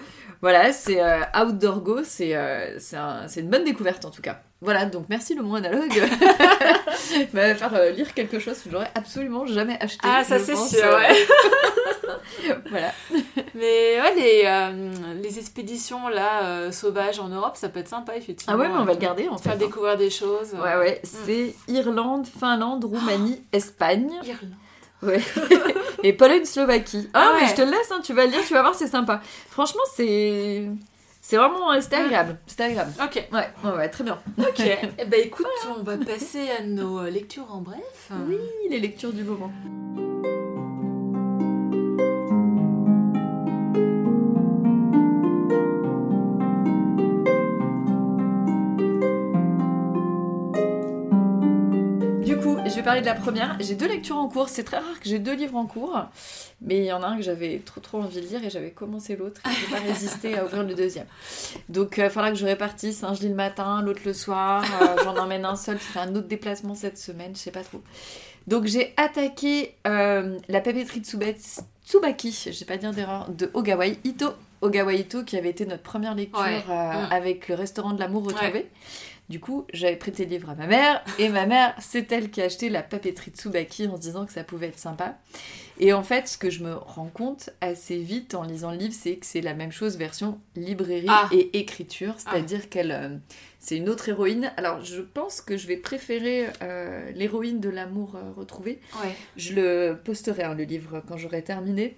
[0.42, 4.42] voilà, c'est euh, Outdoor Go, euh, c'est une bonne découverte en tout cas.
[4.62, 5.90] Voilà, donc merci le mot analogue.
[7.34, 10.00] va faire euh, lire quelque chose que j'aurais absolument jamais acheté.
[10.04, 11.16] Ah, ça c'est sûr, euh, ouais.
[12.70, 12.92] voilà.
[13.56, 14.92] Mais ouais, les, euh,
[15.22, 18.56] les expéditions là, euh, sauvages en Europe, ça peut être sympa, effectivement.
[18.56, 19.50] Ah ouais, mais on va le garder en fait.
[19.50, 20.54] Faire découvrir des choses.
[20.54, 24.12] Ouais, ouais, c'est Irlande, Finlande, Roumanie, Espagne.
[24.24, 24.54] Irlande.
[25.02, 25.22] Ouais.
[26.04, 27.10] Et Pologne, Slovaquie.
[27.14, 27.50] Ah, Ah mais ouais.
[27.50, 29.22] je te le laisse, hein, tu vas le lire, tu vas voir, c'est sympa.
[29.50, 30.66] Franchement, c'est.
[31.30, 31.80] C'est vraiment.
[31.80, 32.38] C'était agréable.
[32.48, 32.92] C'était agréable.
[33.00, 34.18] Ok, Ouais, ouais, ouais, très bien.
[34.40, 34.60] ok.
[34.98, 35.46] Eh ben écoute,
[35.78, 38.10] on va passer à nos euh, lectures en bref.
[38.28, 39.52] Oui, les lectures du moment.
[52.90, 53.58] Parler de la première.
[53.60, 54.50] J'ai deux lectures en cours.
[54.50, 56.00] C'est très rare que j'ai deux livres en cours.
[56.62, 58.72] Mais il y en a un que j'avais trop trop envie de lire et j'avais
[58.72, 59.42] commencé l'autre.
[59.46, 61.06] Je n'ai pas résisté à ouvrir le deuxième.
[61.70, 63.04] Donc il faudra que je répartisse.
[63.04, 64.64] Un je lis le matin, l'autre le soir.
[64.82, 65.78] Euh, J'en emmène un seul.
[65.78, 67.32] Je ferai un autre déplacement cette semaine.
[67.36, 67.82] Je sais pas trop.
[68.48, 73.50] Donc j'ai attaqué euh, la papeterie de Tsubets- Tsubaki, je sais pas dire d'erreur, de
[73.54, 74.28] Ogawai Ito.
[74.62, 76.62] Ogawa Ito qui avait été notre première lecture Ouais.
[76.70, 76.74] euh,
[77.08, 77.12] Mm.
[77.12, 78.68] avec le restaurant de l'amour retrouvé.
[79.30, 82.42] Du coup, j'avais prêté le livre à ma mère et ma mère, c'est elle qui
[82.42, 85.18] a acheté la papeterie Tsubaki en se disant que ça pouvait être sympa.
[85.80, 88.94] Et en fait, ce que je me rends compte assez vite en lisant le livre,
[88.98, 91.30] c'est que c'est la même chose version librairie Ah.
[91.32, 93.16] et écriture, c'est-à-dire qu'elle euh,
[93.60, 94.52] c'est une autre héroïne.
[94.58, 98.80] Alors, je pense que je vais préférer euh, l'héroïne de l'amour euh, retrouvé.
[99.02, 99.16] Ouais.
[99.38, 101.98] Je le posterai, hein, le livre, quand j'aurai terminé.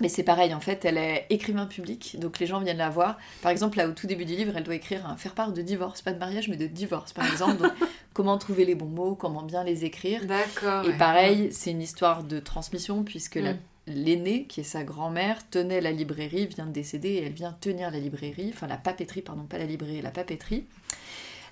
[0.00, 3.16] Mais c'est pareil, en fait, elle est écrivain public, donc les gens viennent la voir.
[3.40, 5.62] Par exemple, là, au tout début du livre, elle doit écrire un faire part de
[5.62, 7.62] divorce, pas de mariage, mais de divorce, par exemple.
[7.62, 7.72] Donc,
[8.12, 10.26] comment trouver les bons mots, comment bien les écrire.
[10.26, 10.84] D'accord.
[10.84, 10.98] Et ouais.
[10.98, 13.58] pareil, c'est une histoire de transmission, puisque la Mm.
[13.86, 17.90] l'aînée, qui est sa grand-mère, tenait la librairie, vient de décéder, et elle vient tenir
[17.90, 20.64] la librairie, enfin la papeterie, pardon, pas la librairie, la papeterie.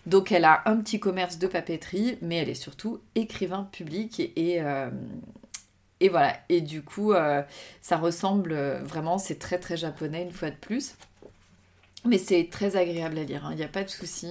[0.07, 4.61] Donc elle a un petit commerce de papeterie, mais elle est surtout écrivain public et,
[4.61, 4.91] euh,
[6.05, 6.37] et voilà.
[6.51, 7.43] Et du coup, euh,
[7.81, 10.97] ça ressemble euh, vraiment, c'est très très japonais une fois de plus.
[12.07, 13.53] Mais c'est très agréable à lire, hein.
[13.53, 14.29] il n'y a pas de souci.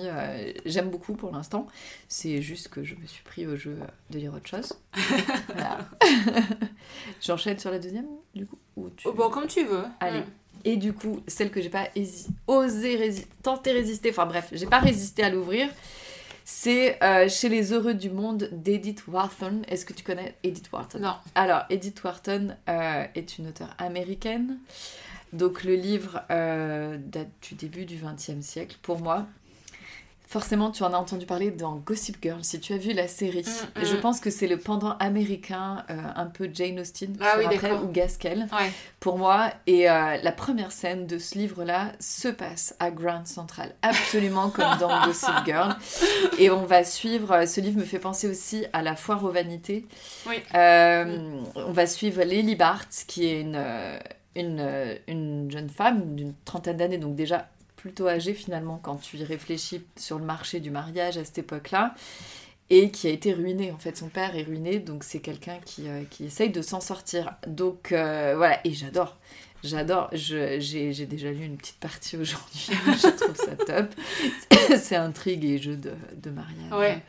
[0.63, 1.65] J'aime beaucoup pour l'instant.
[2.07, 3.79] C'est juste que je me suis pris au jeu
[4.11, 4.73] de lire autre chose.
[5.47, 5.79] Voilà.
[7.21, 8.05] J'enchaîne sur la deuxième,
[8.35, 9.07] du coup ou tu...
[9.07, 9.83] Oh, bon, comme tu veux.
[9.99, 10.19] Allez.
[10.19, 10.25] Mm.
[10.65, 11.89] Et du coup, celle que j'ai pas
[12.47, 15.67] osé rési- tenter résister, enfin bref, j'ai pas résisté à l'ouvrir,
[16.45, 19.61] c'est euh, Chez les heureux du monde d'Edith Wharton.
[19.67, 20.99] Est-ce que tu connais Edith Wharton?
[20.99, 21.15] Non.
[21.35, 24.57] Alors, Edith Wharton euh, est une auteure américaine.
[25.31, 28.77] Donc, le livre euh, date du début du XXe siècle.
[28.81, 29.25] Pour moi,
[30.33, 33.45] forcément, tu en as entendu parler dans Gossip Girl, si tu as vu la série.
[33.45, 33.99] Mm, je mm.
[34.01, 37.87] pense que c'est le pendant américain, euh, un peu Jane Austen, Ah oui, après, ou
[37.91, 38.71] Gaskell Ouais.
[38.99, 39.51] pour moi.
[39.67, 44.75] Et euh, la première scène de ce livre-là se passe à Grand Central, absolument comme
[44.79, 45.75] dans Gossip Girl.
[46.39, 47.31] Et on va suivre.
[47.31, 49.85] euh, Ce livre me fait penser aussi à la foire aux vanités.
[50.27, 50.37] Oui.
[50.55, 53.63] Euh, on va suivre Lily Barthes, qui est une,
[54.35, 57.49] une, une jeune femme d'une trentaine d'années, donc déjà
[57.83, 61.93] plutôt âgée finalement quand tu y réfléchis sur le marché du mariage à cette époque-là.
[62.69, 65.89] Et qui a été ruiné, en fait, son père est ruiné, donc c'est quelqu'un qui,
[65.89, 67.35] euh, qui essaye de s'en sortir.
[67.45, 69.17] Donc euh, voilà, et j'adore,
[69.63, 73.93] j'adore, j'ai déjà lu une petite partie aujourd'hui, je trouve ça top.
[74.77, 76.71] c'est intrigue et jeu de, de mariage.
[76.71, 77.01] Ouais.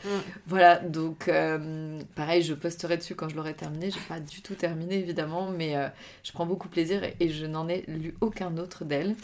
[0.46, 3.90] Voilà, donc euh, pareil, je posterai dessus quand je l'aurai terminé.
[3.90, 5.88] J'ai pas du tout terminé évidemment, mais euh,
[6.22, 9.16] je prends beaucoup plaisir et, et je n'en ai lu aucun autre d'elle.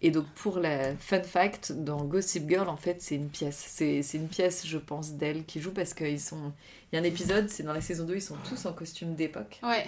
[0.00, 3.64] Et donc pour la fun fact, dans Gossip Girl, en fait, c'est une pièce.
[3.68, 6.52] C'est c'est une pièce, je pense, d'elle qui joue parce qu'ils sont.
[6.92, 9.14] Il y a un épisode, c'est dans la saison 2, ils sont tous en costume
[9.14, 9.58] d'époque.
[9.62, 9.86] Ouais.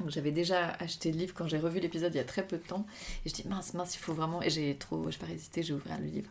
[0.00, 2.56] Donc j'avais déjà acheté le livre quand j'ai revu l'épisode il y a très peu
[2.56, 2.84] de temps.
[3.24, 4.42] Et je dis mince, mince, il faut vraiment.
[4.42, 5.08] Et j'ai trop.
[5.10, 6.28] Je pas résisté, j'ai ouvert le livre.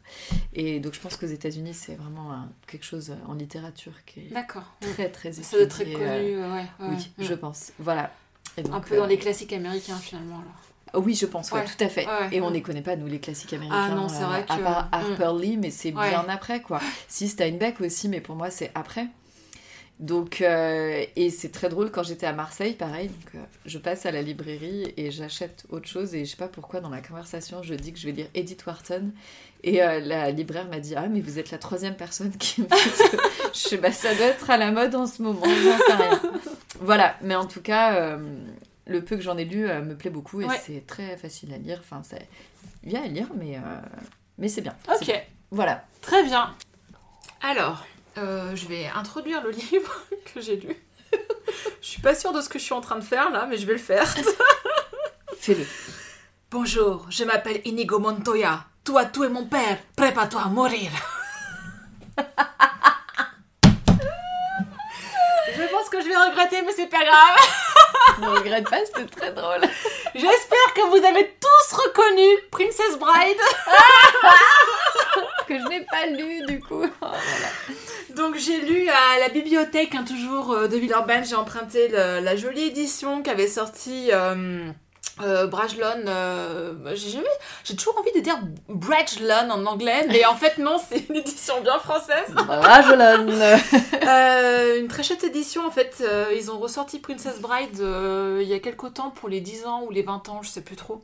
[0.54, 4.34] Et donc je pense qu'aux États-Unis, c'est vraiment un- quelque chose en littérature qui est
[4.82, 6.66] très très Ça doit être très étudié, connu, euh, ouais.
[6.82, 6.88] ouais.
[6.90, 7.24] oui, Mm.
[7.24, 7.72] je pense.
[7.80, 8.12] Voilà.
[8.58, 10.62] Et donc, Un peu dans euh, les classiques américains finalement alors.
[10.96, 11.66] oh oui, je pense, ouais, Ouais.
[11.66, 12.06] tout à fait.
[12.06, 12.30] Ouais.
[12.34, 13.88] Et on ne les connaît pas, nous, les classiques américains.
[13.92, 14.90] Ah non, c'est euh, vrai À que- part mm.
[14.92, 16.82] Harper Lee, mais c'est bien après, quoi.
[17.08, 19.08] Si Steinbeck aussi, mais pour moi, c'est après.
[20.00, 23.08] Donc, euh, et c'est très drôle quand j'étais à Marseille, pareil.
[23.10, 26.14] Donc, euh, je passe à la librairie et j'achète autre chose.
[26.16, 28.66] Et je sais pas pourquoi, dans la conversation, je dis que je vais lire Edith
[28.66, 29.12] Wharton.
[29.64, 32.66] Et euh, la libraire m'a dit Ah, mais vous êtes la troisième personne qui me
[32.68, 33.18] dit
[33.54, 36.22] je sais, bah, ça doit être à la mode en ce moment, j'en sais rien.
[36.82, 38.18] Voilà, mais en tout cas,
[38.88, 40.60] le peu que j'en ai lu me plaît beaucoup et Ouais.
[40.66, 41.80] c'est très facile à lire.
[41.80, 42.28] Enfin, c'est
[42.84, 43.58] bien à lire, mais,
[44.38, 44.76] mais c'est bien.
[44.94, 45.06] Ok.
[45.06, 45.22] bien.
[45.52, 45.86] Voilà.
[46.02, 46.54] Très bien.
[47.42, 47.86] Alors,
[48.18, 49.94] euh, je vais introduire le livre
[50.34, 50.76] que j'ai lu.
[51.82, 53.58] je suis pas sûre de ce que je suis en train de faire là, mais
[53.58, 54.08] je vais le faire.
[55.40, 55.66] Fais-le.
[56.52, 58.66] Bonjour, je m'appelle Inigo Montoya.
[58.84, 59.78] Toi, tu es mon père.
[59.96, 60.92] Prépare-toi à mourir.
[65.56, 67.40] je pense que je vais regretter, mais c'est pas grave.
[68.20, 69.62] Ne regrette pas, c'était très drôle.
[70.14, 73.42] J'espère que vous avez tous reconnu Princess Bride.
[75.48, 76.86] Que je n'ai pas lu du coup.
[76.86, 77.50] Oh, voilà.
[78.16, 82.36] Donc j'ai lu à la bibliothèque, hein, toujours euh, de Villeurbanne, j'ai emprunté le- la
[82.36, 84.70] jolie édition qu'avait sortie euh,
[85.22, 86.04] euh, Brajlon.
[86.08, 86.74] euh,
[87.64, 88.38] j'ai toujours envie de dire
[88.70, 92.34] Brajlon en anglais, mais en fait non, c'est une édition bien française.
[92.36, 93.42] Brajolone.
[94.06, 96.04] Euh, une très chouette édition en fait.
[96.36, 99.92] ils ont ressorti Princess Bride il y a quelque temps pour les 10 ans ou
[99.92, 101.04] les 20 ans, je sais plus trop.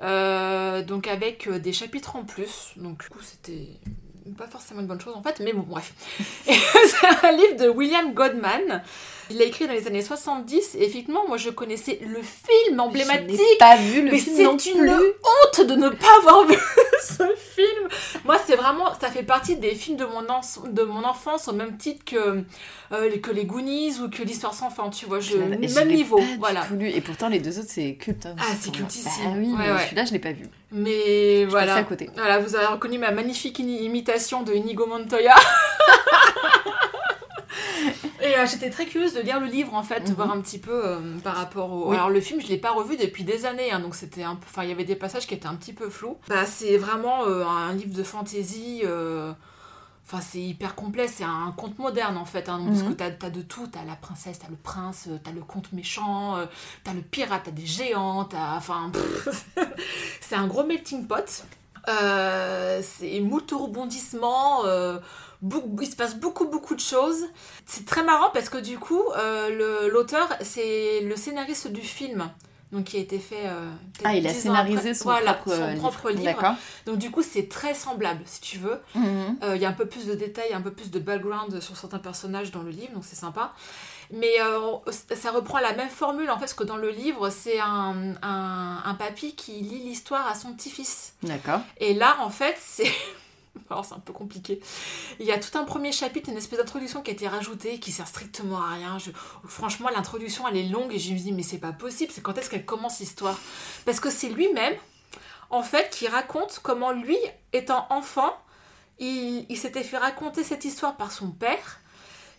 [0.00, 2.72] Donc avec des chapitres en plus.
[2.76, 3.68] Donc du coup c'était
[4.36, 5.92] pas forcément une bonne chose en fait, mais bon bref.
[6.44, 8.82] C'est un livre de William Godman.
[9.30, 13.28] Il l'a écrit dans les années 70 et effectivement moi je connaissais le film emblématique.
[13.30, 14.90] Je n'ai pas vu le Mais film c'est non une plus.
[14.90, 16.56] honte de ne pas avoir vu
[17.02, 17.88] ce film.
[18.24, 21.52] Moi, c'est vraiment, ça fait partie des films de mon, en- de mon enfance au
[21.52, 22.42] même titre que,
[22.92, 24.88] euh, que les Goonies ou que l'Histoire sans fin.
[24.90, 26.64] Tu vois, je, je même niveau, pas du voilà.
[26.66, 26.88] tout lu.
[26.90, 28.26] Et pourtant, les deux autres, c'est culte.
[28.26, 28.76] hein, Ah, c'est moi.
[28.78, 29.10] cultissime.
[29.24, 29.84] Bah oui, Ouais, mais ouais.
[29.84, 30.44] celui-là, je l'ai pas vu.
[30.70, 31.74] Mais Je voilà.
[31.74, 32.08] à côté.
[32.14, 35.34] Voilà, vous avez reconnu ma magnifique imitation de Inigo Montoya.
[38.36, 40.14] Euh, j'étais très curieuse de lire le livre en fait, de Mhm.
[40.14, 41.90] voir un petit peu euh, par rapport au.
[41.90, 41.96] Oui.
[41.96, 44.46] Alors le film, je l'ai pas revu depuis des années, hein, donc c'était un peu.
[44.48, 46.16] Enfin, il y avait des passages qui étaient un petit peu flous.
[46.28, 48.82] Bah, c'est vraiment euh, un livre de fantasy.
[48.84, 49.32] euh,
[50.04, 52.88] Enfin, c'est hyper complet, c'est un conte moderne en fait, hein, donc, parce Mhm.
[52.88, 56.36] que t'as as de tout, t'as la princesse, t'as le prince, t'as le conte méchant,
[56.84, 58.56] t'as le pirate, t'as des géants, t'as.
[58.56, 58.90] Enfin,
[60.20, 61.44] c'est un gros melting pot.
[61.86, 64.62] C'est moult rebondissements,
[65.80, 67.24] il se passe beaucoup beaucoup de choses.
[67.66, 72.30] C'est très marrant parce que du coup, euh, l'auteur, c'est le scénariste du film
[72.70, 73.46] donc qui a été fait.
[73.48, 73.70] euh,
[74.02, 74.94] Ah, il a 10 ans scénarisé après.
[74.94, 75.78] son voilà, propre son livre.
[75.80, 76.24] propre livre.
[76.24, 76.54] D'accord.
[76.86, 78.80] Donc du coup, c'est très semblable, si tu veux.
[78.94, 79.36] Mhm.
[79.42, 81.76] Euh, Il y a un peu plus de détails, un peu plus de background sur
[81.76, 83.52] certains personnages dans le livre, donc c'est sympa.
[84.10, 84.76] Mais euh,
[85.14, 88.78] ça reprend la même formule en fait, parce que dans le livre, c'est un, un,
[88.84, 91.12] un papy qui lit l'histoire à son petit-fils.
[91.22, 91.60] D'accord.
[91.78, 92.90] Et là, en fait, c'est.
[93.70, 94.60] Alors, c'est un peu compliqué.
[95.20, 97.92] Il y a tout un premier chapitre, une espèce d'introduction qui a été rajoutée, qui
[97.92, 98.98] sert strictement à rien.
[99.44, 102.36] Franchement, l'introduction, elle est longue et je me dis, mais c'est pas possible, c'est quand
[102.38, 103.38] est-ce qu'elle commence l'histoire?
[103.84, 104.74] Parce que c'est lui-même,
[105.50, 107.18] en fait, qui raconte comment lui,
[107.52, 108.32] étant enfant,
[108.98, 111.80] il s'était fait raconter cette histoire par son père.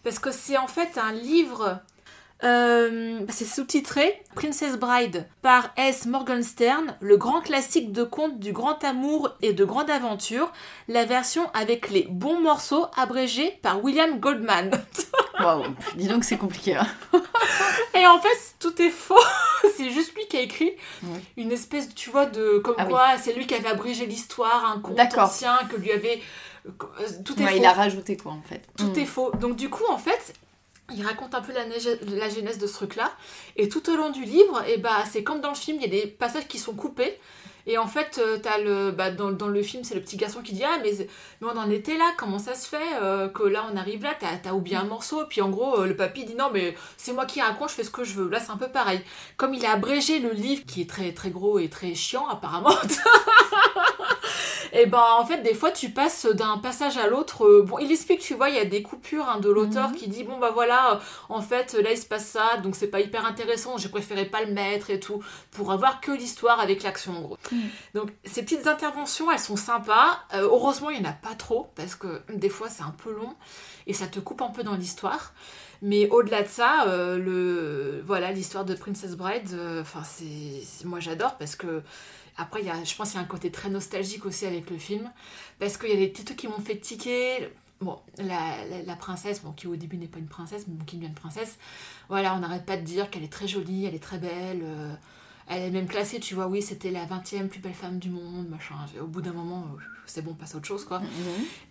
[0.03, 1.79] Parce que c'est en fait un livre.
[2.43, 6.05] Euh, c'est sous-titré Princess Bride par S.
[6.05, 10.51] Morgenstern, le grand classique de contes du grand amour et de grande aventure,
[10.87, 14.71] la version avec les bons morceaux abrégés par William Goldman.
[15.39, 15.63] Waouh.
[15.95, 16.75] Dis donc, c'est compliqué.
[16.75, 16.87] hein.
[17.95, 19.15] Et en fait, tout est faux.
[19.77, 20.73] c'est juste lui qui a écrit
[21.37, 22.89] une espèce, tu vois, de comme Ah oui.
[22.91, 26.21] quoi c'est lui qui avait abrégé l'histoire, un conte ancien que lui avait.
[26.67, 26.71] euh,
[27.25, 27.57] Tout est Ouais, faux.
[27.57, 28.61] il a rajouté quoi en fait.
[28.77, 28.99] Tout Mhm.
[28.99, 29.31] est faux.
[29.39, 30.33] Donc du coup, en fait,
[30.93, 33.11] il raconte un peu la, neige- genèse de ce truc-là.
[33.55, 35.85] Et tout au long du livre, et bah, c'est comme dans le film, il y
[35.85, 37.19] a des passages qui sont coupés.
[37.65, 40.41] Et en fait, euh, t'as le, bah, dans, dans le film, c'est le petit garçon
[40.41, 40.91] qui dit Ah, mais,
[41.39, 44.13] mais on en était là, comment ça se fait euh, que là on arrive là,
[44.19, 45.23] t'as t'as oublié un morceau.
[45.23, 47.75] Et puis en gros, euh, le papy dit Non, mais c'est moi qui raconte, je
[47.75, 48.27] fais ce que je veux.
[48.29, 48.99] Là, c'est un peu pareil.
[49.37, 52.75] Comme il a abrégé le livre, qui est très, très gros et très chiant, apparemment.
[54.75, 57.45] Et ben en fait des fois tu passes d'un passage à l'autre.
[57.45, 59.95] euh, bon il explique tu vois il y a des coupures hein, de l'auteur Mhm.
[59.95, 62.99] qui dit bon bah voilà en fait là il se passe ça donc c'est pas
[62.99, 67.15] hyper intéressant j'ai préféré pas le mettre et tout pour avoir que l'histoire avec l'action
[67.15, 67.37] en gros.
[67.51, 67.59] Mhm.
[67.93, 70.19] Donc ces petites interventions elles sont sympas.
[70.33, 73.11] Euh, heureusement il y en a pas trop parce que des fois c'est un peu
[73.13, 73.35] long
[73.85, 75.33] et ça te coupe un peu dans l'histoire.
[75.85, 79.49] Mais au-delà de ça, euh, le voilà l'histoire de Princess Bride,
[79.81, 81.81] enfin c'est- moi j'adore parce que
[82.37, 84.77] après y a, je pense qu'il y a un côté très nostalgique aussi avec le
[84.77, 85.11] film
[85.59, 87.49] parce qu'il y a des petits trucs qui m'ont fait tiquer.
[87.81, 91.13] Bon, la, princesse, bon, qui au début n'est pas une princesse, mais qui devient une
[91.13, 91.57] princesse,
[92.07, 94.93] voilà, on n'arrête pas de dire qu'elle est très jolie, elle est très belle, euh,
[95.47, 98.47] elle est même classée, tu vois, oui, c'était la 20e plus belle femme du monde,
[98.49, 98.75] machin.
[99.01, 100.99] Au bout d'un moment, euh, c'est bon, on passe à autre chose, quoi.
[100.99, 101.07] Mhm.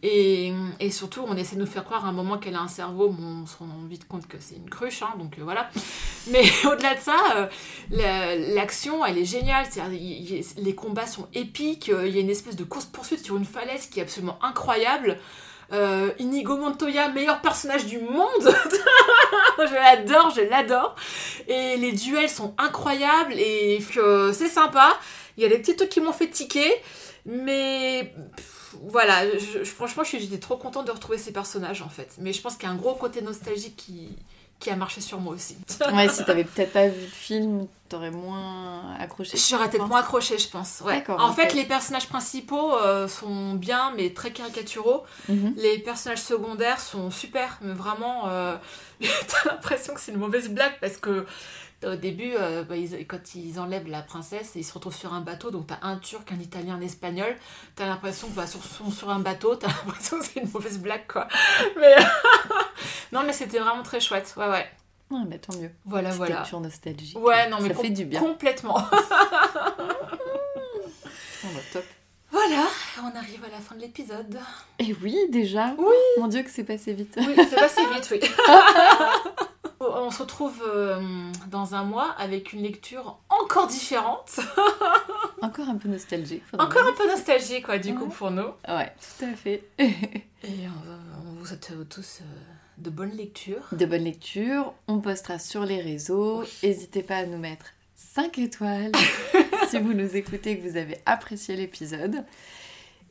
[0.02, 2.68] Et, et surtout, on essaie de nous faire croire à un moment qu'elle a un
[2.68, 5.70] cerveau, bon, on se rend vite compte que c'est une cruche, hein, donc euh, voilà.
[6.30, 7.46] Mais au-delà de ça, euh,
[7.90, 9.66] la- l'action, elle est géniale.
[9.70, 11.88] C'est-à-dire, il- il- les combats sont épiques.
[11.88, 15.18] euh, Il y a une espèce de course-poursuite sur une falaise qui est absolument incroyable.
[15.72, 18.42] Euh, Inigo Montoya, meilleur personnage du monde.
[19.58, 20.94] je l'adore, je l'adore.
[21.48, 24.98] Et les duels sont incroyables et euh, c'est sympa.
[25.36, 26.70] Il y a des petits trucs qui m'ont fait tiquer,
[27.24, 28.14] mais
[28.90, 30.04] voilà, je- je- franchement,
[30.38, 32.10] trop contente de retrouver ces personnages en fait.
[32.18, 34.10] Mais je pense qu'il y a un gros côté nostalgique qui,
[34.62, 35.56] qui a marché sur moi aussi.
[35.92, 39.36] Ouais, si t'avais peut-être pas vu le film, t'aurais moins accroché.
[39.36, 40.80] J'aurais peut-être moins accroché, je pense.
[40.84, 41.04] Ouais.
[41.08, 45.02] En fait, les personnages principaux euh, sont bien, mais très caricaturaux.
[45.28, 45.54] Mhm.
[45.56, 48.54] Les personnages secondaires sont super, mais vraiment, euh,
[49.00, 51.26] t'as l'impression que c'est une mauvaise blague parce que
[51.84, 55.20] au début, euh, bah, ils- quand ils enlèvent la princesse, ils se retrouvent sur un
[55.20, 57.34] bateau, donc t'as un turc, un italien, un espagnol,
[57.76, 61.28] t'as l'impression sur, sont sur un bateau, t'as l'impression que c'est une mauvaise blague, quoi.
[61.80, 61.94] Mais
[63.12, 64.66] non, mais c'était vraiment très chouette, ouais, ouais.
[65.10, 65.70] Ouais, bah tant mieux.
[65.84, 66.42] Voilà, C'était voilà.
[66.42, 67.14] pure nostalgie.
[67.18, 68.18] Ouais, non, mais ça fait du bien.
[68.20, 68.78] complètement.
[71.44, 71.84] Oh, bah, top.
[72.30, 72.64] Voilà,
[73.02, 74.38] on arrive à la fin de l'épisode.
[74.78, 75.74] Et oui, déjà.
[75.76, 75.94] Oui.
[76.18, 77.14] Mon dieu, que c'est passé vite.
[77.18, 78.20] Oui, c'est passé vite, oui.
[79.84, 81.00] On se retrouve euh,
[81.50, 84.40] dans un mois avec une lecture encore différente,
[85.42, 86.42] Encore un peu nostalgique.
[86.58, 88.48] encore un peu nostalgique, quoi, du coup, pour nous.
[88.68, 89.64] Ouais, tout à fait.
[89.78, 89.90] Et
[90.44, 92.24] on, on vous souhaite tous euh,
[92.78, 93.62] de bonnes lectures.
[93.72, 94.72] De bonnes lectures.
[94.88, 96.40] On postera sur les réseaux.
[96.42, 96.48] Oui.
[96.62, 97.66] N'hésitez pas à nous mettre
[97.96, 98.92] 5 étoiles
[99.68, 102.24] si vous nous écoutez et que vous avez apprécié l'épisode.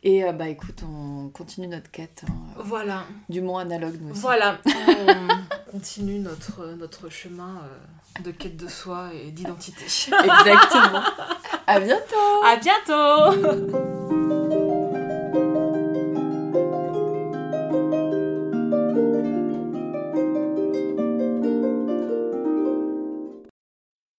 [0.04, 4.22] Et euh, bah écoute, on continue notre quête hein, Voilà, du monde analogue nous aussi.
[4.22, 4.58] voilà.
[5.74, 9.86] On continue notre, notre chemin euh, de quête de soi et d'identité.
[9.86, 11.02] Exactement.
[11.68, 13.91] à bientôt À bientôt